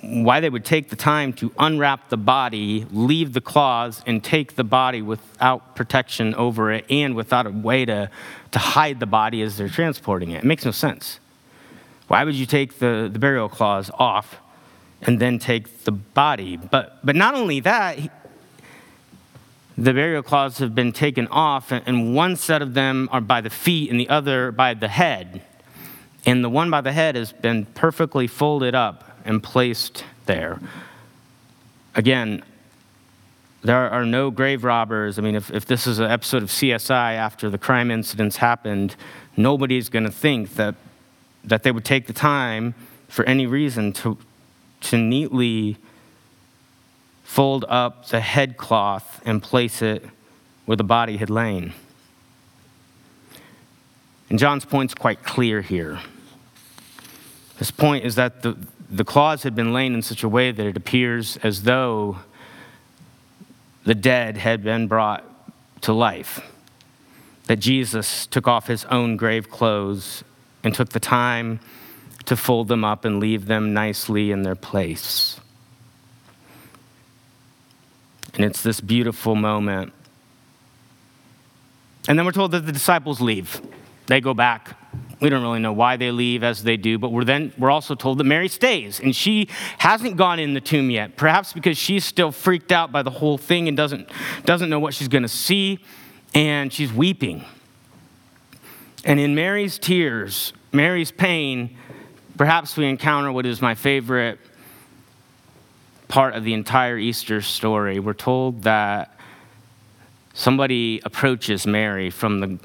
why 0.01 0.39
they 0.39 0.49
would 0.49 0.63
take 0.63 0.87
the 0.87 0.95
time 0.95 1.33
to 1.33 1.51
unwrap 1.59 2.07
the 2.07 2.15
body, 2.15 2.87
leave 2.91 3.33
the 3.33 3.41
cloths, 3.41 4.01
and 4.07 4.23
take 4.23 4.55
the 4.55 4.63
body 4.63 5.01
without 5.01 5.75
protection 5.75 6.33
over 6.35 6.71
it 6.71 6.85
and 6.89 7.15
without 7.17 7.47
a 7.47 7.51
way 7.51 7.83
to, 7.83 8.09
to 8.51 8.59
hide 8.59 9.01
the 9.01 9.05
body 9.05 9.41
as 9.41 9.57
they're 9.57 9.67
transporting 9.67 10.31
it. 10.31 10.37
It 10.37 10.45
makes 10.45 10.63
no 10.63 10.71
sense. 10.71 11.19
Why 12.07 12.23
would 12.23 12.35
you 12.35 12.45
take 12.45 12.79
the, 12.79 13.09
the 13.11 13.19
burial 13.19 13.49
cloths 13.49 13.89
off 13.95 14.37
and 15.01 15.19
then 15.19 15.39
take 15.39 15.83
the 15.83 15.91
body? 15.91 16.57
But, 16.57 16.99
but 17.03 17.15
not 17.15 17.35
only 17.35 17.59
that, 17.61 17.97
the 19.77 19.93
burial 19.93 20.23
cloths 20.23 20.59
have 20.59 20.73
been 20.73 20.93
taken 20.93 21.27
off, 21.27 21.71
and 21.71 22.15
one 22.15 22.35
set 22.35 22.61
of 22.61 22.73
them 22.73 23.09
are 23.11 23.21
by 23.21 23.41
the 23.41 23.49
feet 23.49 23.89
and 23.89 23.99
the 23.99 24.07
other 24.07 24.51
by 24.51 24.73
the 24.73 24.87
head. 24.87 25.41
And 26.25 26.43
the 26.43 26.49
one 26.49 26.69
by 26.69 26.81
the 26.81 26.91
head 26.91 27.15
has 27.15 27.33
been 27.33 27.65
perfectly 27.65 28.27
folded 28.27 28.73
up 28.73 29.19
and 29.25 29.43
placed 29.43 30.03
there. 30.25 30.59
Again, 31.93 32.43
there 33.63 33.89
are 33.89 34.05
no 34.05 34.31
grave 34.31 34.63
robbers. 34.63 35.17
I 35.19 35.21
mean, 35.23 35.35
if, 35.35 35.51
if 35.51 35.65
this 35.65 35.87
is 35.87 35.99
an 35.99 36.09
episode 36.09 36.43
of 36.43 36.49
CSI 36.49 37.15
after 37.15 37.49
the 37.49 37.57
crime 37.57 37.91
incidents 37.91 38.37
happened, 38.37 38.95
nobody's 39.35 39.89
going 39.89 40.05
to 40.05 40.11
think 40.11 40.55
that 40.55 40.75
that 41.45 41.63
they 41.63 41.71
would 41.71 41.85
take 41.85 42.07
the 42.07 42.13
time 42.13 42.75
for 43.07 43.23
any 43.25 43.45
reason 43.45 43.93
to, 43.93 44.17
to 44.81 44.97
neatly 44.97 45.77
fold 47.23 47.65
up 47.67 48.07
the 48.07 48.19
headcloth 48.19 49.21
and 49.25 49.41
place 49.41 49.81
it 49.81 50.03
where 50.65 50.77
the 50.77 50.83
body 50.83 51.17
had 51.17 51.29
lain. 51.29 51.73
And 54.29 54.39
John's 54.39 54.65
point's 54.65 54.93
quite 54.93 55.23
clear 55.23 55.61
here. 55.61 55.99
His 57.57 57.71
point 57.71 58.05
is 58.05 58.15
that 58.15 58.41
the, 58.41 58.57
the 58.89 59.05
cloths 59.05 59.43
had 59.43 59.55
been 59.55 59.71
laid 59.71 59.91
in 59.91 60.01
such 60.01 60.23
a 60.23 60.29
way 60.29 60.51
that 60.51 60.65
it 60.65 60.75
appears 60.75 61.37
as 61.37 61.63
though 61.63 62.19
the 63.85 63.95
dead 63.95 64.37
had 64.37 64.63
been 64.63 64.87
brought 64.87 65.23
to 65.81 65.93
life. 65.93 66.41
That 67.45 67.57
Jesus 67.57 68.25
took 68.25 68.47
off 68.47 68.67
his 68.67 68.85
own 68.85 69.17
grave 69.17 69.49
clothes 69.49 70.23
and 70.65 70.73
took 70.73 70.89
the 70.89 70.99
time 70.99 71.59
to 72.25 72.35
fold 72.35 72.67
them 72.67 72.83
up 72.83 73.05
and 73.05 73.19
leave 73.19 73.45
them 73.45 73.73
nicely 73.73 74.31
in 74.31 74.41
their 74.41 74.55
place. 74.55 75.39
And 78.33 78.43
it's 78.43 78.63
this 78.63 78.81
beautiful 78.81 79.35
moment. 79.35 79.93
And 82.07 82.17
then 82.17 82.25
we're 82.25 82.31
told 82.31 82.51
that 82.51 82.65
the 82.65 82.71
disciples 82.71 83.21
leave. 83.21 83.61
They 84.07 84.19
go 84.19 84.33
back. 84.33 84.77
We 85.21 85.29
don't 85.29 85.43
really 85.43 85.59
know 85.59 85.71
why 85.71 85.97
they 85.97 86.11
leave 86.11 86.43
as 86.43 86.63
they 86.63 86.77
do, 86.77 86.97
but 86.97 87.11
we're 87.11 87.23
then 87.23 87.53
we're 87.57 87.71
also 87.71 87.95
told 87.95 88.17
that 88.17 88.25
Mary 88.25 88.49
stays 88.49 88.99
and 88.99 89.15
she 89.15 89.47
hasn't 89.77 90.17
gone 90.17 90.39
in 90.39 90.53
the 90.53 90.61
tomb 90.61 90.89
yet. 90.89 91.15
Perhaps 91.15 91.53
because 91.53 91.77
she's 91.77 92.03
still 92.03 92.31
freaked 92.31 92.71
out 92.71 92.91
by 92.91 93.01
the 93.01 93.09
whole 93.09 93.37
thing 93.37 93.67
and 93.67 93.77
doesn't 93.77 94.09
doesn't 94.43 94.69
know 94.69 94.79
what 94.79 94.93
she's 94.93 95.07
going 95.07 95.23
to 95.23 95.29
see 95.29 95.79
and 96.33 96.73
she's 96.73 96.91
weeping. 96.91 97.45
And 99.05 99.19
in 99.19 99.35
Mary's 99.35 99.77
tears, 99.77 100.51
Mary's 100.71 101.11
pain, 101.11 101.77
perhaps 102.37 102.75
we 102.75 102.85
encounter 102.87 103.31
what 103.31 103.45
is 103.45 103.61
my 103.61 103.75
favorite 103.75 104.39
part 106.07 106.33
of 106.33 106.43
the 106.43 106.55
entire 106.55 106.97
Easter 106.97 107.39
story. 107.41 107.99
We're 107.99 108.13
told 108.13 108.63
that 108.63 109.15
somebody 110.33 111.01
approaches 111.05 111.67
Mary 111.67 112.09
from 112.09 112.39
the, 112.39 112.59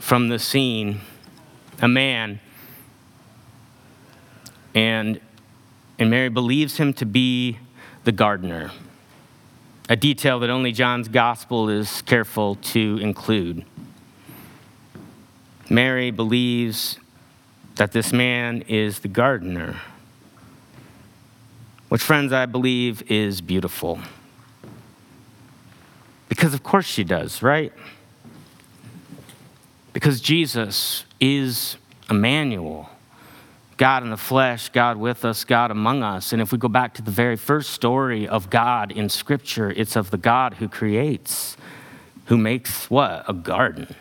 from 0.00 0.28
the 0.28 0.40
scene, 0.40 1.00
a 1.80 1.86
man, 1.86 2.40
and, 4.74 5.20
and 5.98 6.10
Mary 6.10 6.28
believes 6.28 6.76
him 6.76 6.92
to 6.94 7.06
be 7.06 7.58
the 8.02 8.12
gardener, 8.12 8.72
a 9.88 9.94
detail 9.94 10.40
that 10.40 10.50
only 10.50 10.72
John's 10.72 11.06
gospel 11.06 11.68
is 11.68 12.02
careful 12.02 12.56
to 12.56 12.98
include. 13.00 13.64
Mary 15.68 16.10
believes 16.10 16.98
that 17.74 17.92
this 17.92 18.12
man 18.12 18.62
is 18.68 19.00
the 19.00 19.08
gardener, 19.08 19.80
which, 21.88 22.02
friends, 22.02 22.32
I 22.32 22.46
believe 22.46 23.10
is 23.10 23.40
beautiful. 23.40 23.98
Because, 26.28 26.54
of 26.54 26.62
course, 26.62 26.86
she 26.86 27.04
does, 27.04 27.42
right? 27.42 27.72
Because 29.92 30.20
Jesus 30.20 31.04
is 31.20 31.76
Emmanuel. 32.08 32.88
God 33.76 34.02
in 34.02 34.10
the 34.10 34.16
flesh, 34.16 34.68
God 34.70 34.96
with 34.96 35.24
us, 35.24 35.44
God 35.44 35.70
among 35.70 36.02
us. 36.02 36.32
And 36.32 36.40
if 36.40 36.50
we 36.50 36.58
go 36.58 36.68
back 36.68 36.94
to 36.94 37.02
the 37.02 37.10
very 37.10 37.36
first 37.36 37.70
story 37.70 38.26
of 38.26 38.48
God 38.50 38.90
in 38.90 39.08
Scripture, 39.08 39.70
it's 39.70 39.96
of 39.96 40.10
the 40.10 40.16
God 40.16 40.54
who 40.54 40.68
creates, 40.68 41.56
who 42.26 42.38
makes 42.38 42.88
what? 42.88 43.24
A 43.28 43.34
garden 43.34 43.94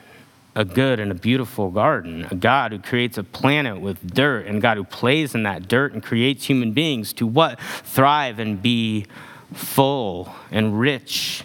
a 0.56 0.63
good 0.63 1.00
and 1.00 1.12
a 1.12 1.15
beautiful 1.15 1.70
garden, 1.70 2.26
a 2.32 2.36
God 2.36 2.72
who 2.72 2.80
creates 2.80 3.18
a 3.18 3.24
planet 3.24 3.82
with 3.82 4.13
dirt, 4.13 4.48
and 4.48 4.62
God 4.62 4.78
who 4.78 4.86
plays 4.86 5.36
in 5.36 5.44
that 5.44 5.68
dirt 5.68 5.94
and 5.94 6.02
creates 6.02 6.46
human 6.46 6.72
beings 6.72 7.12
to 7.13 7.28
what? 7.28 7.60
Thrive 7.60 8.39
and 8.39 8.62
be 8.62 9.06
full 9.54 10.34
and 10.52 10.80
rich, 10.80 11.44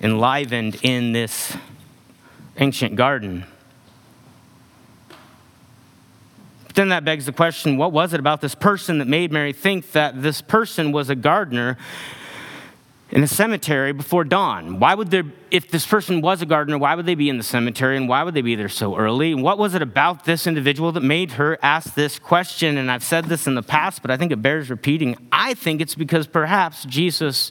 enlivened 0.00 0.78
in 0.82 1.12
this 1.12 1.56
ancient 2.58 2.96
garden. 2.96 3.46
But 6.66 6.76
then 6.76 6.88
that 6.90 7.04
begs 7.04 7.26
the 7.26 7.32
question 7.32 7.76
what 7.76 7.92
was 7.92 8.12
it 8.12 8.20
about 8.20 8.40
this 8.40 8.54
person 8.54 8.98
that 8.98 9.08
made 9.08 9.32
Mary 9.32 9.52
think 9.52 9.92
that 9.92 10.22
this 10.22 10.42
person 10.42 10.92
was 10.92 11.08
a 11.08 11.14
gardener? 11.14 11.78
In 13.12 13.22
a 13.22 13.28
cemetery 13.28 13.92
before 13.92 14.24
dawn. 14.24 14.80
Why 14.80 14.94
would 14.94 15.10
there, 15.10 15.24
if 15.50 15.70
this 15.70 15.86
person 15.86 16.22
was 16.22 16.40
a 16.40 16.46
gardener, 16.46 16.78
why 16.78 16.94
would 16.94 17.04
they 17.04 17.14
be 17.14 17.28
in 17.28 17.36
the 17.36 17.42
cemetery 17.42 17.98
and 17.98 18.08
why 18.08 18.22
would 18.22 18.32
they 18.32 18.40
be 18.40 18.54
there 18.54 18.70
so 18.70 18.96
early? 18.96 19.32
And 19.32 19.42
what 19.42 19.58
was 19.58 19.74
it 19.74 19.82
about 19.82 20.24
this 20.24 20.46
individual 20.46 20.92
that 20.92 21.02
made 21.02 21.32
her 21.32 21.58
ask 21.62 21.94
this 21.94 22.18
question? 22.18 22.78
And 22.78 22.90
I've 22.90 23.04
said 23.04 23.26
this 23.26 23.46
in 23.46 23.54
the 23.54 23.62
past, 23.62 24.00
but 24.00 24.10
I 24.10 24.16
think 24.16 24.32
it 24.32 24.40
bears 24.40 24.70
repeating. 24.70 25.28
I 25.30 25.52
think 25.52 25.82
it's 25.82 25.94
because 25.94 26.26
perhaps 26.26 26.86
Jesus, 26.86 27.50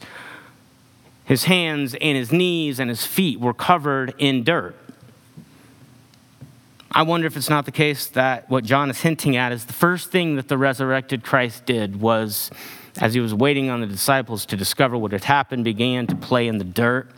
his 1.26 1.44
hands 1.44 1.94
and 2.02 2.18
his 2.18 2.32
knees 2.32 2.80
and 2.80 2.90
his 2.90 3.06
feet 3.06 3.40
were 3.40 3.54
covered 3.54 4.16
in 4.18 4.44
dirt. 4.44 4.76
I 6.92 7.04
wonder 7.04 7.28
if 7.28 7.38
it's 7.38 7.52
not 7.52 7.66
the 7.66 7.72
case 7.72 8.08
that 8.08 8.50
what 8.50 8.64
John 8.64 8.90
is 8.90 9.02
hinting 9.02 9.38
at 9.38 9.52
is 9.52 9.66
the 9.66 9.74
first 9.74 10.10
thing 10.10 10.38
that 10.38 10.48
the 10.48 10.58
resurrected 10.58 11.24
Christ 11.24 11.68
did 11.68 12.02
was 12.02 12.50
as 13.02 13.16
he 13.16 13.20
was 13.20 13.34
waiting 13.34 13.70
on 13.72 13.82
the 13.82 13.88
disciples 13.88 14.46
to 14.46 14.56
discover 14.56 14.96
what 14.96 15.12
had 15.12 15.24
happened, 15.24 15.64
began 15.64 16.06
to 16.06 16.16
play 16.16 16.48
in 16.48 16.60
the 16.60 16.64
dirt, 16.64 17.10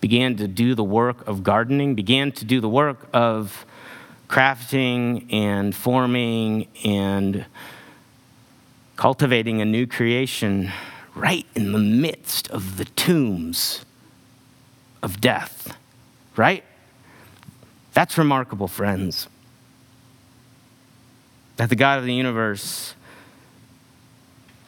began 0.00 0.34
to 0.36 0.48
do 0.48 0.74
the 0.74 0.82
work 0.82 1.26
of 1.28 1.44
gardening, 1.44 1.94
began 1.94 2.32
to 2.32 2.44
do 2.44 2.60
the 2.60 2.68
work 2.68 3.08
of 3.12 3.64
crafting 4.28 5.32
and 5.32 5.76
forming 5.76 6.66
and 6.84 7.46
cultivating 8.96 9.60
a 9.60 9.64
new 9.64 9.86
creation 9.86 10.72
right 11.14 11.46
in 11.54 11.70
the 11.70 11.78
midst 11.78 12.50
of 12.50 12.76
the 12.76 12.84
tombs 12.84 13.84
of 15.04 15.20
death, 15.20 15.76
right? 16.36 16.64
That's 17.92 18.18
remarkable, 18.18 18.66
friends. 18.66 19.28
That 21.58 21.68
the 21.68 21.76
God 21.76 22.00
of 22.00 22.06
the 22.06 22.14
universe 22.14 22.94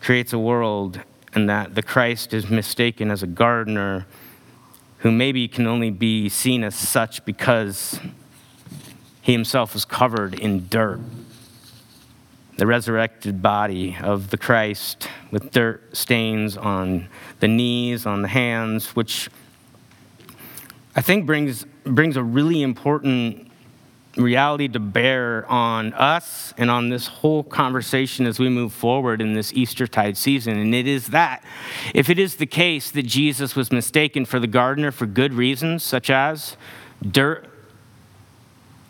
creates 0.04 0.34
a 0.34 0.38
world 0.38 1.00
and 1.32 1.48
that 1.48 1.74
the 1.74 1.82
Christ 1.82 2.34
is 2.34 2.50
mistaken 2.50 3.10
as 3.10 3.22
a 3.22 3.26
gardener 3.26 4.06
who 4.98 5.10
maybe 5.10 5.48
can 5.48 5.66
only 5.66 5.90
be 5.90 6.28
seen 6.28 6.62
as 6.62 6.74
such 6.74 7.24
because 7.24 7.98
he 9.22 9.32
himself 9.32 9.72
was 9.72 9.86
covered 9.86 10.38
in 10.38 10.68
dirt. 10.68 11.00
The 12.58 12.66
resurrected 12.66 13.40
body 13.40 13.96
of 14.02 14.28
the 14.28 14.36
Christ 14.36 15.08
with 15.30 15.50
dirt 15.50 15.96
stains 15.96 16.58
on 16.58 17.08
the 17.40 17.48
knees, 17.48 18.04
on 18.04 18.20
the 18.20 18.28
hands, 18.28 18.94
which 18.94 19.30
I 20.94 21.00
think 21.00 21.24
brings, 21.24 21.64
brings 21.84 22.18
a 22.18 22.22
really 22.22 22.60
important 22.60 23.43
reality 24.16 24.68
to 24.68 24.78
bear 24.78 25.44
on 25.50 25.92
us 25.94 26.54
and 26.56 26.70
on 26.70 26.88
this 26.88 27.06
whole 27.06 27.42
conversation 27.42 28.26
as 28.26 28.38
we 28.38 28.48
move 28.48 28.72
forward 28.72 29.20
in 29.20 29.34
this 29.34 29.52
Eastertide 29.52 30.16
season. 30.16 30.58
And 30.58 30.74
it 30.74 30.86
is 30.86 31.08
that 31.08 31.44
if 31.94 32.08
it 32.08 32.18
is 32.18 32.36
the 32.36 32.46
case 32.46 32.90
that 32.92 33.04
Jesus 33.04 33.56
was 33.56 33.72
mistaken 33.72 34.24
for 34.24 34.38
the 34.38 34.46
gardener 34.46 34.90
for 34.90 35.06
good 35.06 35.34
reasons, 35.34 35.82
such 35.82 36.10
as 36.10 36.56
dirt 37.02 37.50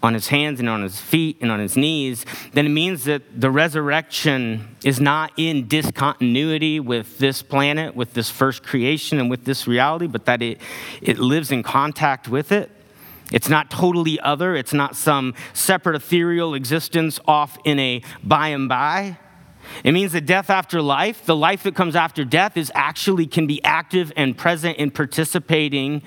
on 0.03 0.13
his 0.13 0.29
hands 0.29 0.61
and 0.61 0.69
on 0.69 0.83
his 0.83 1.01
feet 1.01 1.39
and 1.41 1.51
on 1.51 1.59
his 1.59 1.77
knees, 1.79 2.27
then 2.53 2.67
it 2.67 2.71
means 2.71 3.05
that 3.05 3.23
the 3.41 3.51
resurrection 3.51 4.77
is 4.85 5.01
not 5.01 5.33
in 5.39 5.67
discontinuity 5.67 6.79
with 6.79 7.17
this 7.19 7.41
planet, 7.41 7.97
with 7.97 8.13
this 8.13 8.29
first 8.29 8.63
creation, 8.63 9.19
and 9.19 9.31
with 9.31 9.47
this 9.47 9.67
reality, 9.67 10.07
but 10.07 10.27
that 10.27 10.43
it, 10.43 10.61
it 11.01 11.19
lives 11.19 11.51
in 11.51 11.63
contact 11.63 12.29
with 12.29 12.53
it. 12.53 12.71
It's 13.35 13.49
not 13.49 13.69
totally 13.69 14.21
other, 14.21 14.55
it's 14.55 14.73
not 14.73 14.95
some 14.95 15.35
separate 15.53 15.97
ethereal 15.97 16.55
existence 16.55 17.19
off 17.27 17.59
in 17.65 17.81
a 17.81 18.01
by 18.23 18.49
and 18.49 18.69
by. 18.69 19.19
It 19.83 19.91
means 19.91 20.13
that 20.13 20.25
death 20.25 20.51
after 20.51 20.81
life, 20.81 21.27
the 21.27 21.35
life 21.35 21.65
that 21.65 21.75
comes 21.75 21.97
after 21.97 22.25
death, 22.25 22.57
is 22.57 22.71
actually 22.77 23.27
can 23.27 23.49
be 23.49 23.63
active 23.65 24.13
and 24.17 24.39
present 24.39 24.79
and 24.79 24.95
participating 24.95 26.03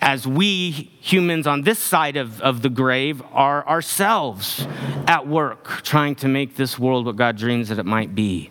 as 0.00 0.26
we 0.26 0.70
humans 0.70 1.46
on 1.46 1.62
this 1.62 1.78
side 1.78 2.16
of, 2.16 2.40
of 2.40 2.62
the 2.62 2.70
grave 2.70 3.22
are 3.32 3.68
ourselves 3.68 4.66
at 5.06 5.26
work 5.26 5.82
trying 5.82 6.14
to 6.14 6.28
make 6.28 6.56
this 6.56 6.78
world 6.78 7.04
what 7.04 7.16
God 7.16 7.36
dreams 7.36 7.68
that 7.68 7.78
it 7.78 7.84
might 7.84 8.14
be. 8.14 8.50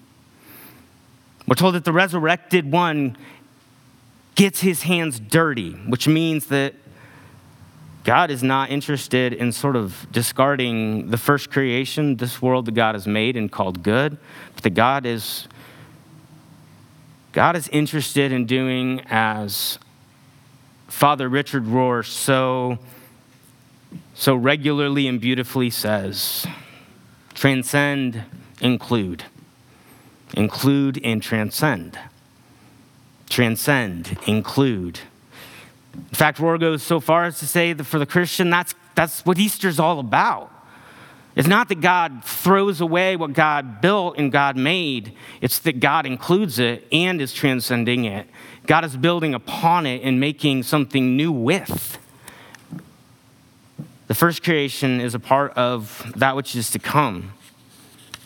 We're 1.48 1.56
told 1.56 1.74
that 1.74 1.84
the 1.84 1.94
resurrected 1.94 2.72
one 2.72 3.18
gets 4.36 4.60
his 4.60 4.84
hands 4.84 5.20
dirty, 5.20 5.72
which 5.72 6.08
means 6.08 6.46
that 6.48 6.76
God 8.08 8.32
is 8.32 8.42
not 8.42 8.70
interested 8.70 9.34
in 9.34 9.52
sort 9.52 9.76
of 9.76 10.08
discarding 10.14 11.10
the 11.10 11.18
first 11.18 11.52
creation, 11.52 12.16
this 12.16 12.42
world 12.42 12.64
that 12.68 12.72
God 12.74 12.96
has 12.96 13.06
made 13.06 13.36
and 13.36 13.52
called 13.52 13.84
good, 13.84 14.18
but 14.56 14.64
that 14.64 14.70
God 14.70 15.06
is 15.06 15.50
God 17.34 17.58
is 17.58 17.68
interested 17.68 18.32
in 18.32 18.46
doing 18.46 19.02
as 19.10 19.78
Father 20.88 21.28
Richard 21.28 21.66
Rohr 21.66 22.06
so 22.06 22.80
so 24.14 24.38
regularly 24.38 25.06
and 25.10 25.20
beautifully 25.20 25.70
says, 25.70 26.48
transcend, 27.34 28.24
include. 28.62 29.26
Include 30.34 30.98
and 31.04 31.22
transcend. 31.22 32.00
Transcend, 33.30 34.18
include. 34.26 35.02
In 35.98 36.16
fact, 36.16 36.38
Rohr 36.38 36.60
goes 36.60 36.84
so 36.84 37.00
far 37.00 37.26
as 37.26 37.40
to 37.40 37.48
say 37.48 37.74
that 37.74 37.84
for 37.84 38.00
the 38.00 38.06
Christian, 38.06 38.50
that's, 38.50 38.76
that's 38.96 39.26
what 39.26 39.38
Easter's 39.38 39.80
all 39.80 40.00
about. 40.00 40.52
It's 41.36 41.48
not 41.48 41.70
that 41.70 41.82
God 41.82 42.24
throws 42.24 42.82
away 42.82 43.16
what 43.16 43.34
God 43.34 43.80
built 43.80 44.18
and 44.18 44.32
God 44.32 44.58
made, 44.58 45.14
it's 45.40 45.60
that 45.60 45.80
God 45.80 46.08
includes 46.08 46.58
it 46.58 46.88
and 46.92 47.22
is 47.22 47.32
transcending 47.32 48.06
it. 48.06 48.28
God 48.66 48.84
is 48.84 48.98
building 48.98 49.34
upon 49.36 49.86
it 49.86 50.02
and 50.02 50.20
making 50.20 50.64
something 50.64 51.16
new 51.16 51.32
with. 51.32 52.00
The 54.08 54.16
first 54.16 54.44
creation 54.44 55.00
is 55.00 55.14
a 55.14 55.20
part 55.20 55.52
of 55.54 56.12
that 56.16 56.36
which 56.36 56.56
is 56.56 56.72
to 56.72 56.80
come. 56.80 57.34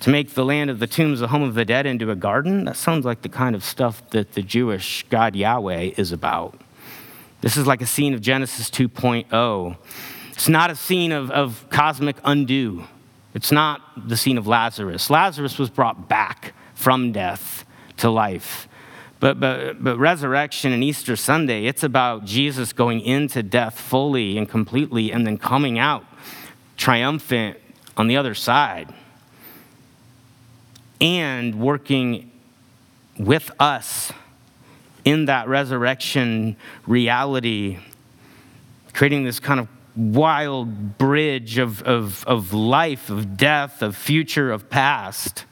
To 0.02 0.10
make 0.10 0.34
the 0.34 0.46
land 0.46 0.70
of 0.70 0.80
the 0.80 0.88
tombs 0.88 1.20
the 1.20 1.28
home 1.28 1.44
of 1.44 1.54
the 1.54 1.66
dead 1.66 1.86
into 1.86 2.10
a 2.12 2.16
garden, 2.16 2.64
that 2.64 2.78
sounds 2.78 3.06
like 3.06 3.24
the 3.24 3.30
kind 3.30 3.56
of 3.56 3.64
stuff 3.64 4.10
that 4.12 4.34
the 4.34 4.42
Jewish 4.42 5.06
God 5.10 5.36
Yahweh 5.36 5.92
is 5.98 6.12
about. 6.12 6.60
This 7.42 7.58
is 7.58 7.66
like 7.66 7.82
a 7.82 7.88
scene 7.88 8.14
of 8.14 8.22
Genesis 8.22 8.70
2.0. 8.70 9.78
It's 10.32 10.48
not 10.48 10.70
a 10.70 10.76
scene 10.76 11.12
of, 11.12 11.32
of 11.32 11.66
cosmic 11.70 12.18
undo. 12.24 12.86
It's 13.34 13.52
not 13.52 13.82
the 14.08 14.16
scene 14.16 14.38
of 14.38 14.48
Lazarus. 14.48 15.10
Lazarus 15.10 15.58
was 15.58 15.70
brought 15.70 16.08
back 16.08 16.54
from 16.76 17.12
death 17.12 17.66
to 17.98 18.10
life. 18.10 18.68
But, 19.20 19.40
but, 19.40 19.84
but 19.84 19.98
resurrection 19.98 20.72
and 20.72 20.84
Easter 20.84 21.16
Sunday, 21.16 21.66
it's 21.66 21.84
about 21.84 22.26
Jesus 22.26 22.74
going 22.74 23.02
into 23.02 23.44
death 23.44 23.80
fully 23.80 24.38
and 24.38 24.50
completely 24.50 25.12
and 25.12 25.26
then 25.26 25.38
coming 25.38 25.78
out 25.78 26.06
triumphant 26.78 27.58
on 27.98 28.08
the 28.08 28.18
other 28.18 28.34
side 28.34 28.92
and 31.00 31.60
working 31.60 32.32
with 33.18 33.52
us 33.60 34.12
in 35.06 35.26
that 35.26 35.48
resurrection 35.48 36.56
reality, 36.86 37.80
creating 38.94 39.24
this 39.24 39.40
kind 39.40 39.60
of 39.60 39.68
wild 39.96 40.98
bridge 40.98 41.58
of, 41.58 41.82
of, 41.84 42.24
of 42.26 42.54
life, 42.54 43.10
of 43.10 43.38
death, 43.38 43.82
of 43.82 43.96
future, 43.96 44.52
of 44.52 44.70
past. 44.70 45.46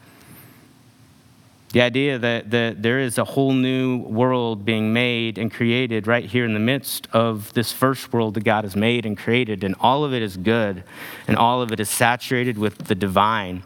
The 1.72 1.82
idea 1.82 2.18
that, 2.18 2.50
that 2.50 2.82
there 2.82 2.98
is 2.98 3.16
a 3.16 3.24
whole 3.24 3.52
new 3.52 3.98
world 3.98 4.64
being 4.64 4.92
made 4.92 5.38
and 5.38 5.52
created 5.52 6.08
right 6.08 6.24
here 6.24 6.44
in 6.44 6.52
the 6.52 6.60
midst 6.60 7.06
of 7.12 7.52
this 7.52 7.72
first 7.72 8.12
world 8.12 8.34
that 8.34 8.44
God 8.44 8.64
has 8.64 8.74
made 8.74 9.06
and 9.06 9.16
created, 9.16 9.62
and 9.62 9.76
all 9.78 10.04
of 10.04 10.12
it 10.12 10.22
is 10.22 10.36
good, 10.36 10.82
and 11.28 11.36
all 11.36 11.62
of 11.62 11.70
it 11.70 11.78
is 11.78 11.88
saturated 11.88 12.58
with 12.58 12.76
the 12.78 12.96
divine. 12.96 13.62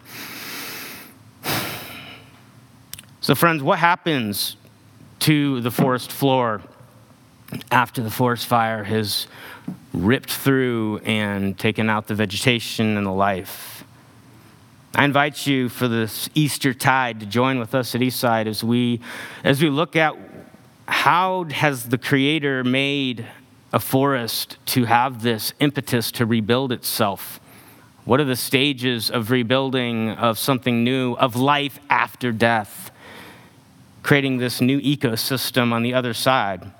So, 3.23 3.35
friends, 3.35 3.63
what 3.63 3.79
happens 3.79 4.57
to 5.25 5.63
the 5.63 5.71
forest 5.71 6.13
floor 6.13 6.61
after 7.71 8.03
the 8.03 8.11
forest 8.11 8.47
fire 8.47 8.85
has 8.85 9.27
ripped 9.95 10.31
through 10.31 10.99
and 10.99 11.59
taken 11.59 11.89
out 11.89 12.09
the 12.09 12.15
vegetation 12.15 12.99
and 12.99 13.07
the 13.07 13.11
life. 13.11 13.85
I 14.95 15.07
invite 15.07 15.47
you 15.47 15.71
for 15.71 15.89
this 15.89 16.29
Easter 16.35 16.75
tide 16.75 17.21
to 17.21 17.27
join 17.27 17.59
with 17.59 17.75
us 17.75 17.95
at 17.95 18.03
Eastside 18.03 18.47
as 18.47 18.63
we, 18.63 19.01
as 19.43 19.63
we 19.63 19.71
look 19.71 19.97
at 19.97 20.15
how 20.87 21.45
has 21.45 21.89
the 21.89 21.97
Creator 21.97 22.63
made 22.63 23.25
a 23.73 23.81
forest 23.81 24.59
to 24.67 24.85
have 24.85 25.23
this 25.23 25.55
impetus 25.59 26.13
to 26.13 26.27
rebuild 26.27 26.71
itself? 26.71 27.41
What 28.05 28.21
are 28.21 28.25
the 28.25 28.37
stages 28.37 29.11
of 29.11 29.31
rebuilding 29.31 30.11
of 30.11 30.39
something 30.39 30.85
new, 30.85 31.15
of 31.15 31.35
life 31.35 31.81
after 31.89 32.31
death? 32.31 32.91
Creating 34.05 34.37
this 34.37 34.61
new 34.61 34.79
ecosystem 34.83 35.73
on 35.73 35.83
the 35.83 35.95
other 35.95 36.13
side. 36.15 36.71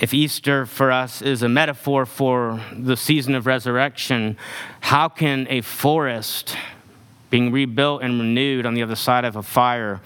If 0.00 0.12
Easter 0.12 0.66
for 0.66 0.90
us 0.90 1.22
is 1.22 1.42
a 1.42 1.48
metaphor 1.48 2.04
for 2.04 2.60
the 2.76 2.96
season 2.96 3.36
of 3.36 3.46
resurrection, 3.46 4.36
how 4.80 5.08
can 5.08 5.46
a 5.48 5.60
forest 5.60 6.56
being 7.30 7.52
rebuilt 7.52 8.02
and 8.02 8.18
renewed 8.18 8.66
on 8.66 8.74
the 8.74 8.82
other 8.82 8.96
side 8.96 9.24
of 9.24 9.36
a 9.36 9.42
fire 9.42 10.00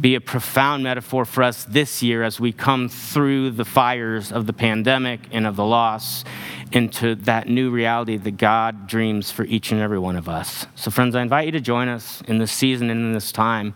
be 0.00 0.14
a 0.14 0.20
profound 0.20 0.82
metaphor 0.82 1.24
for 1.24 1.42
us 1.42 1.64
this 1.64 2.02
year 2.02 2.22
as 2.22 2.38
we 2.38 2.52
come 2.52 2.88
through 2.88 3.50
the 3.50 3.64
fires 3.64 4.30
of 4.30 4.46
the 4.46 4.52
pandemic 4.52 5.20
and 5.32 5.46
of 5.46 5.56
the 5.56 5.64
loss 5.64 6.24
into 6.72 7.14
that 7.14 7.48
new 7.48 7.70
reality 7.70 8.16
that 8.16 8.36
God 8.36 8.86
dreams 8.86 9.30
for 9.30 9.44
each 9.44 9.72
and 9.72 9.80
every 9.80 9.98
one 9.98 10.16
of 10.16 10.28
us. 10.28 10.66
So, 10.74 10.90
friends, 10.90 11.14
I 11.14 11.22
invite 11.22 11.46
you 11.46 11.52
to 11.52 11.60
join 11.60 11.88
us 11.88 12.22
in 12.28 12.38
this 12.38 12.52
season 12.52 12.90
and 12.90 13.00
in 13.00 13.12
this 13.12 13.32
time 13.32 13.74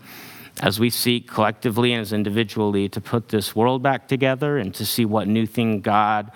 as 0.61 0.79
we 0.79 0.89
seek 0.89 1.27
collectively 1.27 1.93
and 1.93 2.01
as 2.01 2.13
individually 2.13 2.87
to 2.89 3.01
put 3.01 3.29
this 3.29 3.55
world 3.55 3.81
back 3.81 4.07
together 4.07 4.57
and 4.57 4.73
to 4.75 4.85
see 4.85 5.05
what 5.05 5.27
new 5.27 5.45
thing 5.45 5.81
God 5.81 6.31